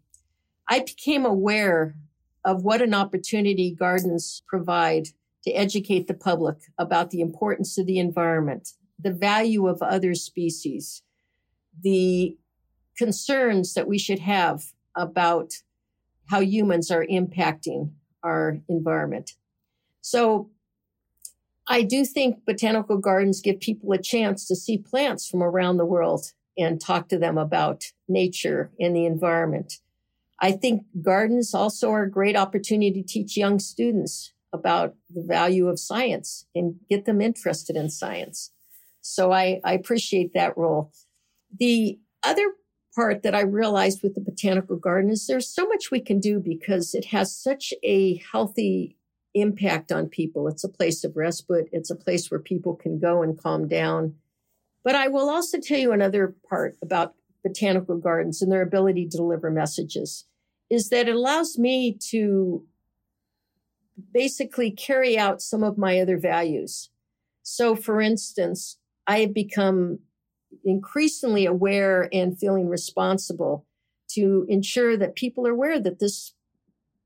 I 0.67 0.79
became 0.79 1.23
aware 1.23 1.93
of 2.43 2.63
what 2.63 2.81
an 2.81 2.95
opportunity 2.95 3.69
gardens 3.69 4.41
provide 4.47 5.09
to 5.43 5.51
educate 5.51 6.07
the 6.07 6.15
public 6.15 6.55
about 6.79 7.11
the 7.11 7.21
importance 7.21 7.77
of 7.77 7.85
the 7.85 7.99
environment, 7.99 8.69
the 8.99 9.13
value 9.13 9.67
of 9.67 9.83
other 9.83 10.15
species, 10.15 11.03
the 11.79 12.35
concerns 12.97 13.75
that 13.75 13.87
we 13.87 13.99
should 13.99 14.19
have 14.19 14.63
about 14.95 15.53
how 16.25 16.39
humans 16.39 16.89
are 16.89 17.05
impacting 17.05 17.91
our 18.23 18.57
environment. 18.67 19.33
So 20.01 20.49
I 21.67 21.83
do 21.83 22.05
think 22.05 22.45
botanical 22.45 22.97
gardens 22.97 23.41
give 23.41 23.59
people 23.59 23.91
a 23.93 23.97
chance 23.97 24.45
to 24.47 24.55
see 24.55 24.77
plants 24.77 25.27
from 25.27 25.41
around 25.41 25.77
the 25.77 25.85
world 25.85 26.31
and 26.57 26.79
talk 26.79 27.07
to 27.09 27.17
them 27.17 27.37
about 27.37 27.85
nature 28.07 28.71
and 28.79 28.95
the 28.95 29.05
environment. 29.05 29.79
I 30.39 30.51
think 30.51 30.83
gardens 31.01 31.53
also 31.53 31.91
are 31.91 32.03
a 32.03 32.11
great 32.11 32.35
opportunity 32.35 33.01
to 33.01 33.07
teach 33.07 33.37
young 33.37 33.59
students 33.59 34.33
about 34.51 34.95
the 35.09 35.23
value 35.23 35.67
of 35.67 35.79
science 35.79 36.45
and 36.53 36.75
get 36.89 37.05
them 37.05 37.21
interested 37.21 37.75
in 37.75 37.89
science. 37.89 38.51
So 39.01 39.31
I, 39.31 39.61
I 39.63 39.73
appreciate 39.73 40.33
that 40.33 40.57
role. 40.57 40.91
The 41.59 41.99
other 42.23 42.53
part 42.95 43.23
that 43.23 43.33
I 43.33 43.41
realized 43.41 44.03
with 44.03 44.15
the 44.15 44.21
botanical 44.21 44.75
garden 44.75 45.11
is 45.11 45.25
there's 45.25 45.49
so 45.49 45.65
much 45.65 45.91
we 45.91 45.99
can 45.99 46.19
do 46.19 46.39
because 46.39 46.93
it 46.93 47.05
has 47.05 47.35
such 47.35 47.73
a 47.83 48.21
healthy 48.31 48.97
impact 49.33 49.91
on 49.91 50.07
people. 50.07 50.47
It's 50.47 50.63
a 50.63 50.69
place 50.69 51.03
of 51.03 51.15
respite. 51.15 51.67
It's 51.71 51.89
a 51.89 51.95
place 51.95 52.29
where 52.29 52.39
people 52.39 52.75
can 52.75 52.99
go 52.99 53.21
and 53.23 53.39
calm 53.39 53.67
down. 53.67 54.15
But 54.83 54.95
I 54.95 55.07
will 55.07 55.29
also 55.29 55.59
tell 55.59 55.79
you 55.79 55.91
another 55.91 56.35
part 56.49 56.77
about 56.81 57.15
botanical 57.43 57.97
gardens 57.97 58.41
and 58.41 58.51
their 58.51 58.61
ability 58.61 59.07
to 59.09 59.17
deliver 59.17 59.49
messages 59.49 60.25
is 60.69 60.89
that 60.89 61.07
it 61.07 61.15
allows 61.15 61.57
me 61.57 61.97
to 62.09 62.65
basically 64.13 64.71
carry 64.71 65.17
out 65.17 65.41
some 65.41 65.63
of 65.63 65.77
my 65.77 65.99
other 65.99 66.17
values. 66.17 66.89
So 67.43 67.75
for 67.75 68.01
instance, 68.01 68.77
I 69.05 69.19
have 69.19 69.33
become 69.33 69.99
increasingly 70.63 71.45
aware 71.45 72.09
and 72.13 72.37
feeling 72.37 72.69
responsible 72.69 73.65
to 74.11 74.45
ensure 74.47 74.95
that 74.97 75.15
people 75.15 75.47
are 75.47 75.51
aware 75.51 75.79
that 75.79 75.99
this 75.99 76.33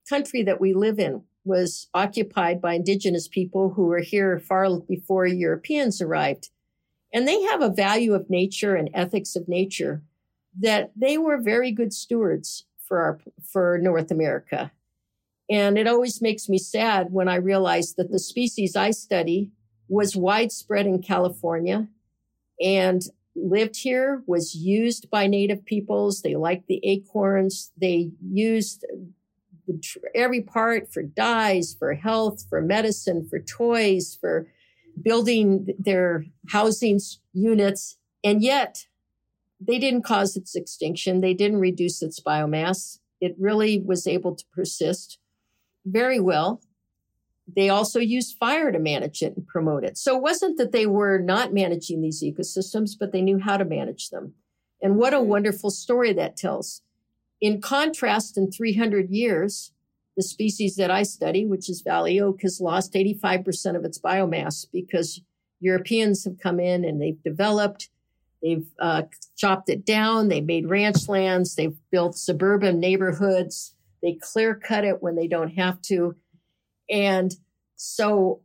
country 0.07 0.43
that 0.43 0.61
we 0.61 0.73
live 0.73 0.99
in 0.99 1.23
was 1.47 1.88
occupied 1.93 2.62
by 2.62 2.73
indigenous 2.73 3.27
people 3.27 3.69
who 3.69 3.86
were 3.86 4.01
here 4.01 4.38
far 4.39 4.67
before 4.81 5.25
Europeans 5.25 6.01
arrived. 6.01 6.49
And 7.13 7.27
they 7.27 7.41
have 7.43 7.62
a 7.62 7.69
value 7.69 8.13
of 8.13 8.29
nature 8.29 8.75
and 8.75 8.89
ethics 8.93 9.36
of 9.36 9.47
nature 9.47 10.03
that 10.60 10.91
they 10.95 11.17
were 11.17 11.41
very 11.41 11.71
good 11.71 11.93
stewards 11.93 12.65
for 12.86 12.99
our, 13.01 13.19
for 13.51 13.79
North 13.81 14.12
America. 14.12 14.71
And 15.49 15.77
it 15.77 15.88
always 15.88 16.21
makes 16.21 16.49
me 16.49 16.57
sad 16.57 17.07
when 17.12 17.29
I 17.29 17.36
realize 17.36 17.93
that 17.93 18.12
the 18.12 18.19
species 18.19 18.75
I 18.75 18.91
study 18.91 19.51
was 19.88 20.15
widespread 20.15 20.86
in 20.86 21.01
California 21.01 21.88
and 22.62 23.01
lived 23.36 23.77
here 23.77 24.23
was 24.25 24.55
used 24.55 25.10
by 25.10 25.27
native 25.27 25.63
peoples. 25.63 26.21
They 26.21 26.36
liked 26.36 26.67
the 26.67 26.81
acorns. 26.83 27.71
They 27.77 28.12
used 28.21 28.86
every 30.15 30.41
part 30.41 30.91
for 30.91 31.03
dyes, 31.03 31.75
for 31.77 31.93
health, 31.93 32.45
for 32.49 32.62
medicine, 32.62 33.27
for 33.30 33.39
toys, 33.39 34.17
for 34.19 34.47
building 35.01 35.67
their 35.77 36.25
housing 36.49 36.99
units. 37.34 37.97
And 38.23 38.41
yet 38.41 38.86
they 39.60 39.80
didn't 39.80 40.03
cause 40.03 40.36
its 40.36 40.56
extinction. 40.56 41.21
They 41.21 41.34
didn't 41.34 41.60
reduce 41.60 42.01
its 42.01 42.19
biomass. 42.19 42.99
It 43.19 43.36
really 43.39 43.80
was 43.80 44.08
able 44.08 44.36
to 44.36 44.45
persist 44.53 45.19
very 45.86 46.19
well. 46.19 46.62
They 47.56 47.69
also 47.69 47.99
used 47.99 48.38
fire 48.38 48.71
to 48.71 48.80
manage 48.80 49.21
it 49.21 49.36
and 49.38 49.47
promote 49.47 49.84
it. 49.84 49.97
So 49.97 50.17
it 50.17 50.21
wasn't 50.21 50.58
that 50.58 50.73
they 50.73 50.86
were 50.86 51.19
not 51.19 51.53
managing 51.53 52.01
these 52.01 52.21
ecosystems, 52.21 52.91
but 52.99 53.12
they 53.12 53.21
knew 53.21 53.39
how 53.39 53.58
to 53.58 53.65
manage 53.65 54.10
them. 54.10 54.34
And 54.82 54.97
what 54.97 55.13
a 55.13 55.21
wonderful 55.21 55.69
story 55.69 56.13
that 56.13 56.38
tells. 56.38 56.82
In 57.39 57.62
contrast, 57.62 58.38
in 58.38 58.52
300 58.52 59.10
years, 59.10 59.71
the 60.15 60.23
species 60.23 60.76
that 60.76 60.89
I 60.89 61.04
study, 61.04 61.45
which 61.45 61.69
is 61.69 61.82
valley 61.82 62.19
oak, 62.19 62.41
has 62.41 62.60
lost 62.60 62.93
85% 62.93 63.76
of 63.76 63.86
its 63.86 64.00
biomass 64.00 64.65
because 64.71 65.21
Europeans 65.60 66.23
have 66.26 66.39
come 66.39 66.60
in 66.60 66.84
and 66.84 67.00
they've 67.00 67.21
developed, 67.23 67.89
they've 68.41 68.67
uh, 68.80 69.04
chopped 69.38 69.69
it 69.69 69.86
down, 69.86 70.28
they've 70.28 70.45
made 70.45 70.69
ranch 70.69 71.08
lands, 71.08 71.56
they've 71.56 71.78
built 71.91 72.17
suburban 72.17 72.80
neighborhoods, 72.80 73.76
they 74.02 74.17
clear 74.19 74.56
cut 74.56 74.84
it 74.84 75.02
when 75.02 75.15
they 75.15 75.28
don't 75.28 75.52
have 75.52 75.82
to. 75.84 76.15
And 76.89 77.36
so 77.76 78.41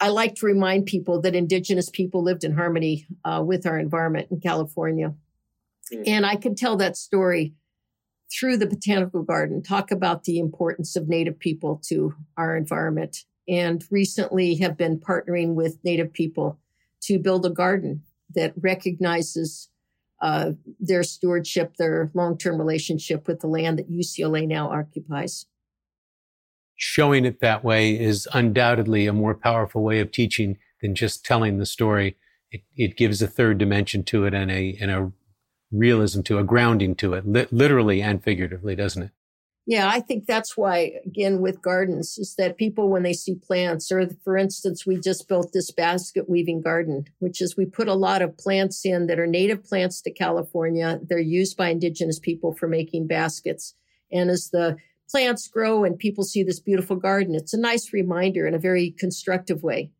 I 0.00 0.08
like 0.08 0.34
to 0.36 0.46
remind 0.46 0.86
people 0.86 1.20
that 1.22 1.34
indigenous 1.34 1.88
people 1.88 2.22
lived 2.22 2.44
in 2.44 2.54
harmony 2.54 3.06
uh, 3.24 3.42
with 3.44 3.66
our 3.66 3.78
environment 3.78 4.28
in 4.30 4.40
California. 4.40 5.14
Mm. 5.92 6.02
And 6.06 6.26
I 6.26 6.36
can 6.36 6.54
tell 6.54 6.76
that 6.76 6.96
story 6.96 7.54
through 8.32 8.56
the 8.56 8.66
botanical 8.66 9.22
garden, 9.22 9.62
talk 9.62 9.90
about 9.90 10.24
the 10.24 10.38
importance 10.38 10.96
of 10.96 11.08
native 11.08 11.38
people 11.38 11.80
to 11.86 12.14
our 12.36 12.56
environment. 12.56 13.24
And 13.46 13.84
recently 13.90 14.54
have 14.56 14.76
been 14.76 14.98
partnering 14.98 15.54
with 15.54 15.78
native 15.84 16.12
people 16.12 16.58
to 17.02 17.18
build 17.18 17.44
a 17.44 17.50
garden 17.50 18.02
that 18.34 18.54
recognizes 18.56 19.68
uh, 20.22 20.52
their 20.80 21.02
stewardship, 21.02 21.76
their 21.76 22.10
long 22.14 22.38
term 22.38 22.56
relationship 22.56 23.28
with 23.28 23.40
the 23.40 23.46
land 23.46 23.78
that 23.78 23.92
UCLA 23.92 24.48
now 24.48 24.70
occupies 24.70 25.44
showing 26.76 27.24
it 27.24 27.40
that 27.40 27.64
way 27.64 27.98
is 27.98 28.28
undoubtedly 28.32 29.06
a 29.06 29.12
more 29.12 29.34
powerful 29.34 29.82
way 29.82 30.00
of 30.00 30.10
teaching 30.10 30.58
than 30.82 30.94
just 30.94 31.24
telling 31.24 31.58
the 31.58 31.66
story. 31.66 32.16
It, 32.50 32.62
it 32.76 32.96
gives 32.96 33.22
a 33.22 33.26
third 33.26 33.58
dimension 33.58 34.04
to 34.04 34.24
it 34.24 34.34
and 34.34 34.50
a, 34.50 34.76
and 34.80 34.90
a 34.90 35.12
realism 35.78 36.22
to 36.22 36.38
a 36.38 36.44
grounding 36.44 36.94
to 36.96 37.14
it, 37.14 37.26
li- 37.26 37.46
literally 37.50 38.02
and 38.02 38.22
figuratively, 38.22 38.74
doesn't 38.74 39.02
it? 39.02 39.10
Yeah, 39.66 39.88
I 39.88 40.00
think 40.00 40.26
that's 40.26 40.58
why, 40.58 40.92
again, 41.06 41.40
with 41.40 41.62
gardens, 41.62 42.18
is 42.18 42.34
that 42.36 42.58
people, 42.58 42.90
when 42.90 43.02
they 43.02 43.14
see 43.14 43.34
plants, 43.34 43.90
or 43.90 44.06
for 44.22 44.36
instance, 44.36 44.86
we 44.86 45.00
just 45.00 45.26
built 45.26 45.52
this 45.54 45.70
basket 45.70 46.28
weaving 46.28 46.60
garden, 46.60 47.06
which 47.18 47.40
is 47.40 47.56
we 47.56 47.64
put 47.64 47.88
a 47.88 47.94
lot 47.94 48.20
of 48.20 48.36
plants 48.36 48.84
in 48.84 49.06
that 49.06 49.18
are 49.18 49.26
native 49.26 49.64
plants 49.64 50.02
to 50.02 50.12
California. 50.12 51.00
They're 51.02 51.18
used 51.18 51.56
by 51.56 51.70
indigenous 51.70 52.18
people 52.18 52.54
for 52.54 52.68
making 52.68 53.06
baskets. 53.06 53.74
And 54.12 54.28
as 54.28 54.50
the 54.50 54.76
plants 55.08 55.48
grow 55.48 55.84
and 55.84 55.98
people 55.98 56.24
see 56.24 56.42
this 56.42 56.60
beautiful 56.60 56.96
garden, 56.96 57.34
it's 57.34 57.54
a 57.54 57.60
nice 57.60 57.90
reminder 57.90 58.46
in 58.46 58.52
a 58.52 58.58
very 58.58 58.94
constructive 58.98 59.62
way 59.62 59.92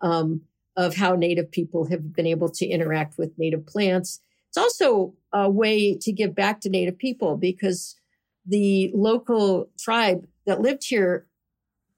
um, 0.00 0.40
of 0.74 0.96
how 0.96 1.14
native 1.16 1.50
people 1.50 1.86
have 1.90 2.14
been 2.14 2.26
able 2.26 2.48
to 2.48 2.66
interact 2.66 3.18
with 3.18 3.36
native 3.36 3.66
plants. 3.66 4.20
It's 4.52 4.58
also 4.58 5.14
a 5.32 5.48
way 5.48 5.96
to 5.96 6.12
give 6.12 6.34
back 6.34 6.60
to 6.60 6.68
native 6.68 6.98
people 6.98 7.38
because 7.38 7.96
the 8.44 8.90
local 8.94 9.70
tribe 9.78 10.26
that 10.44 10.60
lived 10.60 10.84
here, 10.84 11.26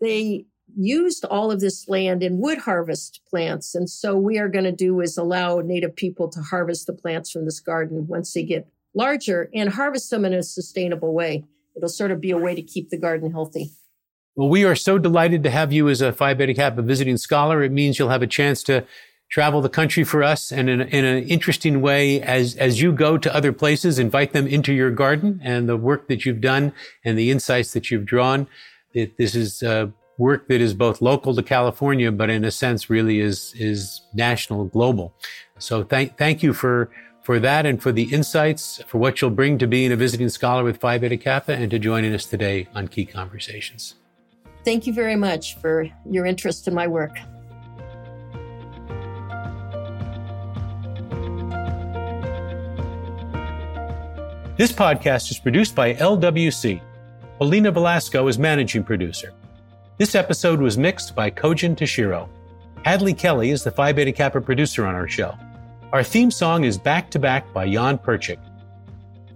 they 0.00 0.46
used 0.76 1.24
all 1.24 1.50
of 1.50 1.58
this 1.58 1.88
land 1.88 2.22
in 2.22 2.38
wood 2.38 2.58
harvest 2.58 3.22
plants. 3.28 3.74
And 3.74 3.90
so 3.90 4.16
we 4.16 4.38
are 4.38 4.48
going 4.48 4.66
to 4.66 4.72
do 4.72 5.00
is 5.00 5.18
allow 5.18 5.62
native 5.64 5.96
people 5.96 6.28
to 6.28 6.40
harvest 6.42 6.86
the 6.86 6.92
plants 6.92 7.28
from 7.32 7.44
this 7.44 7.58
garden 7.58 8.06
once 8.06 8.32
they 8.32 8.44
get 8.44 8.68
larger 8.94 9.50
and 9.52 9.70
harvest 9.70 10.10
them 10.10 10.24
in 10.24 10.32
a 10.32 10.44
sustainable 10.44 11.12
way. 11.12 11.42
It'll 11.74 11.88
sort 11.88 12.12
of 12.12 12.20
be 12.20 12.30
a 12.30 12.38
way 12.38 12.54
to 12.54 12.62
keep 12.62 12.90
the 12.90 12.96
garden 12.96 13.32
healthy. 13.32 13.72
Well, 14.36 14.48
we 14.48 14.64
are 14.64 14.76
so 14.76 14.96
delighted 14.98 15.42
to 15.42 15.50
have 15.50 15.72
you 15.72 15.88
as 15.88 16.00
a 16.00 16.12
Phi 16.12 16.34
Beta 16.34 16.54
Kappa 16.54 16.82
visiting 16.82 17.16
scholar. 17.16 17.64
It 17.64 17.72
means 17.72 17.98
you'll 17.98 18.10
have 18.10 18.22
a 18.22 18.28
chance 18.28 18.62
to 18.64 18.86
travel 19.34 19.60
the 19.60 19.68
country 19.68 20.04
for 20.04 20.22
us 20.22 20.52
and 20.52 20.70
in, 20.70 20.80
in, 20.80 21.04
an 21.04 21.24
interesting 21.24 21.80
way 21.80 22.22
as, 22.22 22.54
as 22.54 22.80
you 22.80 22.92
go 22.92 23.18
to 23.18 23.34
other 23.34 23.52
places, 23.52 23.98
invite 23.98 24.32
them 24.32 24.46
into 24.46 24.72
your 24.72 24.92
garden 24.92 25.40
and 25.42 25.68
the 25.68 25.76
work 25.76 26.06
that 26.06 26.24
you've 26.24 26.40
done 26.40 26.72
and 27.04 27.18
the 27.18 27.32
insights 27.32 27.72
that 27.72 27.90
you've 27.90 28.04
drawn. 28.04 28.46
It, 28.92 29.16
this 29.18 29.34
is 29.34 29.60
uh, 29.64 29.88
work 30.18 30.46
that 30.46 30.60
is 30.60 30.72
both 30.72 31.02
local 31.02 31.34
to 31.34 31.42
California, 31.42 32.12
but 32.12 32.30
in 32.30 32.44
a 32.44 32.50
sense 32.52 32.88
really 32.88 33.18
is, 33.18 33.52
is 33.58 34.02
national, 34.14 34.66
global. 34.66 35.12
So 35.58 35.82
thank, 35.82 36.16
thank 36.16 36.44
you 36.44 36.52
for, 36.52 36.92
for 37.24 37.40
that 37.40 37.66
and 37.66 37.82
for 37.82 37.90
the 37.90 38.04
insights, 38.14 38.80
for 38.86 38.98
what 38.98 39.20
you'll 39.20 39.30
bring 39.32 39.58
to 39.58 39.66
being 39.66 39.90
a 39.90 39.96
visiting 39.96 40.28
scholar 40.28 40.62
with 40.62 40.78
Phi 40.78 40.96
Beta 40.98 41.16
Kappa 41.16 41.54
and 41.54 41.72
to 41.72 41.80
joining 41.80 42.14
us 42.14 42.24
today 42.24 42.68
on 42.72 42.86
Key 42.86 43.04
Conversations. 43.04 43.96
Thank 44.64 44.86
you 44.86 44.92
very 44.92 45.16
much 45.16 45.56
for 45.56 45.88
your 46.08 46.24
interest 46.24 46.68
in 46.68 46.74
my 46.74 46.86
work. 46.86 47.18
This 54.56 54.70
podcast 54.70 55.32
is 55.32 55.38
produced 55.40 55.74
by 55.74 55.94
LWC. 55.94 56.80
Polina 57.38 57.72
Velasco 57.72 58.28
is 58.28 58.38
managing 58.38 58.84
producer. 58.84 59.32
This 59.98 60.14
episode 60.14 60.60
was 60.60 60.78
mixed 60.78 61.16
by 61.16 61.28
Kojin 61.28 61.74
Tashiro. 61.74 62.28
Hadley 62.84 63.14
Kelly 63.14 63.50
is 63.50 63.64
the 63.64 63.72
Phi 63.72 63.92
Beta 63.92 64.12
Kappa 64.12 64.40
producer 64.40 64.86
on 64.86 64.94
our 64.94 65.08
show. 65.08 65.36
Our 65.92 66.04
theme 66.04 66.30
song 66.30 66.62
is 66.62 66.78
Back 66.78 67.10
to 67.10 67.18
Back 67.18 67.52
by 67.52 67.68
Jan 67.68 67.98
Perchik. 67.98 68.38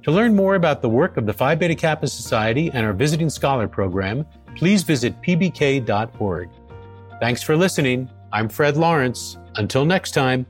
To 0.04 0.12
learn 0.12 0.36
more 0.36 0.54
about 0.54 0.82
the 0.82 0.88
work 0.88 1.16
of 1.16 1.26
the 1.26 1.32
Phi 1.32 1.56
Beta 1.56 1.74
Kappa 1.74 2.06
Society 2.06 2.70
and 2.72 2.86
our 2.86 2.92
Visiting 2.92 3.28
Scholar 3.28 3.66
program, 3.66 4.24
please 4.54 4.84
visit 4.84 5.20
pbk.org. 5.20 6.48
Thanks 7.18 7.42
for 7.42 7.56
listening. 7.56 8.08
I'm 8.32 8.48
Fred 8.48 8.76
Lawrence. 8.76 9.36
Until 9.56 9.84
next 9.84 10.12
time. 10.12 10.46